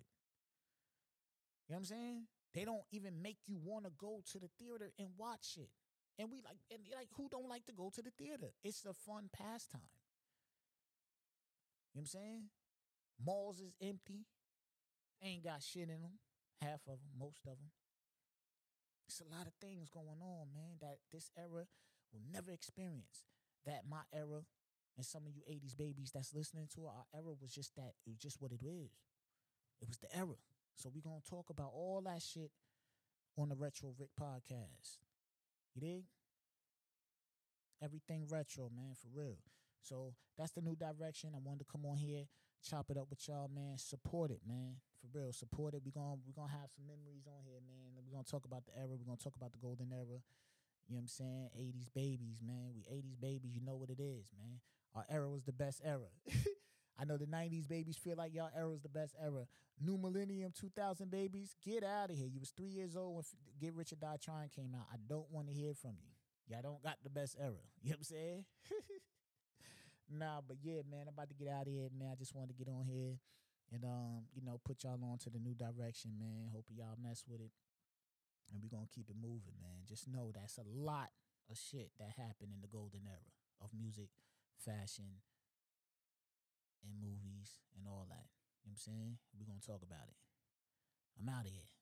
You 1.69 1.73
know 1.73 1.77
what 1.77 1.79
I'm 1.79 1.85
saying? 1.85 2.23
They 2.55 2.65
don't 2.65 2.83
even 2.91 3.23
make 3.23 3.39
you 3.47 3.59
want 3.63 3.85
to 3.85 3.93
go 3.99 4.23
to 4.33 4.39
the 4.39 4.49
theater 4.59 4.93
and 4.99 5.09
watch 5.17 5.57
it. 5.57 5.71
And 6.19 6.31
we 6.31 6.39
like 6.45 6.59
and 6.71 6.81
like 6.95 7.09
who 7.17 7.29
don't 7.29 7.49
like 7.49 7.67
to 7.67 7.73
go 7.73 7.91
to 7.95 8.03
the 8.03 8.11
theater? 8.11 8.53
It's 8.63 8.85
a 8.85 8.93
fun 8.93 9.29
pastime. 9.33 9.81
You 11.93 12.01
know 12.01 12.01
what 12.01 12.01
I'm 12.03 12.07
saying? 12.07 12.43
Malls 13.25 13.61
is 13.61 13.75
empty. 13.81 14.27
Ain't 15.23 15.45
got 15.45 15.63
shit 15.63 15.89
in 15.89 16.03
them. 16.03 16.19
Half 16.61 16.81
of 16.87 16.99
them, 16.99 17.19
most 17.19 17.41
of 17.47 17.57
them. 17.59 17.71
It's 19.15 19.23
a 19.23 19.33
lot 19.33 19.47
of 19.47 19.55
things 19.63 19.91
going 19.91 20.19
on, 20.19 20.51
man, 20.53 20.75
that 20.81 20.99
this 21.13 21.31
era 21.39 21.71
will 22.11 22.27
never 22.33 22.51
experience. 22.51 23.31
That 23.65 23.83
my 23.89 24.03
era 24.13 24.43
and 24.97 25.07
some 25.07 25.23
of 25.23 25.31
you 25.37 25.43
80s 25.49 25.77
babies 25.79 26.11
that's 26.13 26.35
listening 26.35 26.67
to 26.75 26.87
our 26.87 27.07
era 27.15 27.33
was 27.41 27.55
just 27.55 27.77
that. 27.77 27.95
It 28.05 28.11
was 28.11 28.19
just 28.19 28.43
what 28.43 28.51
it 28.51 28.67
is. 28.67 28.91
It 29.81 29.87
was 29.87 29.99
the 29.99 30.11
era. 30.19 30.35
So 30.75 30.91
we're 30.93 31.09
going 31.09 31.23
to 31.23 31.31
talk 31.31 31.51
about 31.51 31.71
all 31.73 32.03
that 32.07 32.23
shit 32.23 32.51
on 33.39 33.51
the 33.51 33.55
Retro 33.55 33.95
Rick 33.97 34.11
podcast. 34.21 34.99
You 35.77 35.81
dig? 35.81 36.05
Everything 37.81 38.27
retro, 38.29 38.69
man, 38.75 38.97
for 39.01 39.17
real. 39.17 39.39
So 39.81 40.15
that's 40.37 40.51
the 40.51 40.61
new 40.61 40.75
direction. 40.75 41.31
I 41.37 41.39
wanted 41.39 41.61
to 41.61 41.71
come 41.71 41.87
on 41.87 41.99
here, 41.99 42.25
chop 42.69 42.91
it 42.91 42.97
up 42.97 43.07
with 43.11 43.29
y'all, 43.29 43.49
man. 43.55 43.79
Support 43.79 44.33
it, 44.33 44.41
man. 44.45 44.79
For 45.05 45.19
real. 45.19 45.33
Support 45.33 45.75
it. 45.75 45.83
We're 45.85 45.93
gonna 45.93 46.17
we're 46.25 46.33
gonna 46.33 46.53
have 46.53 46.73
some 46.73 46.89
memories 46.89 47.29
on 47.29 47.45
here, 47.45 47.61
man. 47.61 47.93
We're 48.01 48.17
gonna 48.17 48.25
talk 48.25 48.45
about 48.49 48.65
the 48.65 48.73
era. 48.73 48.97
We're 48.97 49.05
gonna 49.05 49.21
talk 49.21 49.37
about 49.37 49.53
the 49.53 49.61
golden 49.61 49.93
era. 49.93 50.25
You 50.89 50.97
know 50.97 51.05
what 51.05 51.09
I'm 51.09 51.09
saying? 51.09 51.49
80s 51.57 51.89
babies, 51.95 52.41
man. 52.45 52.73
We 52.75 52.83
80s 52.83 53.21
babies, 53.21 53.55
you 53.55 53.61
know 53.65 53.77
what 53.77 53.89
it 53.89 54.01
is, 54.01 54.29
man. 54.37 54.61
Our 54.95 55.05
era 55.09 55.29
was 55.31 55.45
the 55.45 55.53
best 55.53 55.81
era. 55.85 56.09
I 56.99 57.05
know 57.05 57.17
the 57.17 57.27
90s 57.27 57.67
babies 57.67 57.97
feel 57.97 58.17
like 58.17 58.35
y'all 58.35 58.51
era 58.55 58.69
was 58.69 58.83
the 58.83 58.89
best 58.89 59.15
era. 59.21 59.47
New 59.81 59.99
Millennium 59.99 60.53
2000 60.53 61.11
babies, 61.11 61.57
get 61.65 61.83
out 61.83 62.11
of 62.11 62.17
here. 62.17 62.29
You 62.29 62.39
was 62.39 62.51
three 62.51 62.69
years 62.69 62.97
old 62.97 63.15
when 63.17 63.25
Get 63.61 63.75
Rich 63.75 63.93
or 63.93 63.97
Die 63.97 64.17
Trying 64.23 64.51
came 64.51 64.75
out. 64.75 64.87
I 64.93 64.97
don't 65.09 65.31
want 65.31 65.49
to 65.49 65.55
hear 65.55 65.75
from 65.75 65.97
you. 66.01 66.13
Y'all 66.47 66.63
don't 66.63 66.83
got 66.83 66.99
the 67.03 67.11
best 67.11 67.37
era. 67.41 67.53
You 67.83 67.91
know 67.91 67.97
what 67.97 67.99
I'm 67.99 68.05
saying? 68.05 68.45
nah, 70.11 70.41
but 70.47 70.57
yeah, 70.63 70.81
man, 70.89 71.09
I'm 71.09 71.15
about 71.15 71.29
to 71.29 71.35
get 71.35 71.49
out 71.49 71.67
of 71.67 71.73
here, 71.73 71.89
man. 71.99 72.11
I 72.13 72.15
just 72.15 72.35
wanted 72.35 72.57
to 72.57 72.65
get 72.65 72.69
on 72.69 72.85
here 72.85 73.19
and 73.73 73.85
um, 73.85 74.29
you 74.35 74.43
know, 74.43 74.61
put 74.65 74.85
y'all 74.85 75.01
on 75.03 75.19
to 75.25 75.31
the 75.31 75.39
new 75.39 75.55
direction, 75.55 76.13
man. 76.19 76.51
Hope 76.53 76.67
y'all 76.71 76.99
mess 77.01 77.25
with 77.29 77.41
it. 77.41 77.53
And 78.53 78.61
we're 78.61 78.73
gonna 78.73 78.91
keep 78.93 79.09
it 79.09 79.17
moving, 79.17 79.57
man. 79.63 79.89
Just 79.89 80.07
know 80.07 80.31
that's 80.33 80.59
a 80.59 80.69
lot 80.69 81.11
of 81.51 81.57
shit 81.57 81.91
that 81.99 82.17
happened 82.17 82.53
in 82.53 82.61
the 82.61 82.69
golden 82.69 83.09
era 83.09 83.33
of 83.61 83.71
music, 83.73 84.11
fashion, 84.61 85.25
and 86.85 87.01
movies 87.01 87.65
and 87.77 87.89
all 87.89 88.07
that. 88.09 88.29
You 88.63 88.73
know 88.73 88.77
what 88.77 88.85
I'm 88.85 88.89
saying? 88.93 89.13
We're 89.37 89.49
gonna 89.49 89.65
talk 89.65 89.83
about 89.83 90.09
it. 90.09 90.19
I'm 91.19 91.29
out 91.29 91.47
of 91.47 91.53
here. 91.53 91.74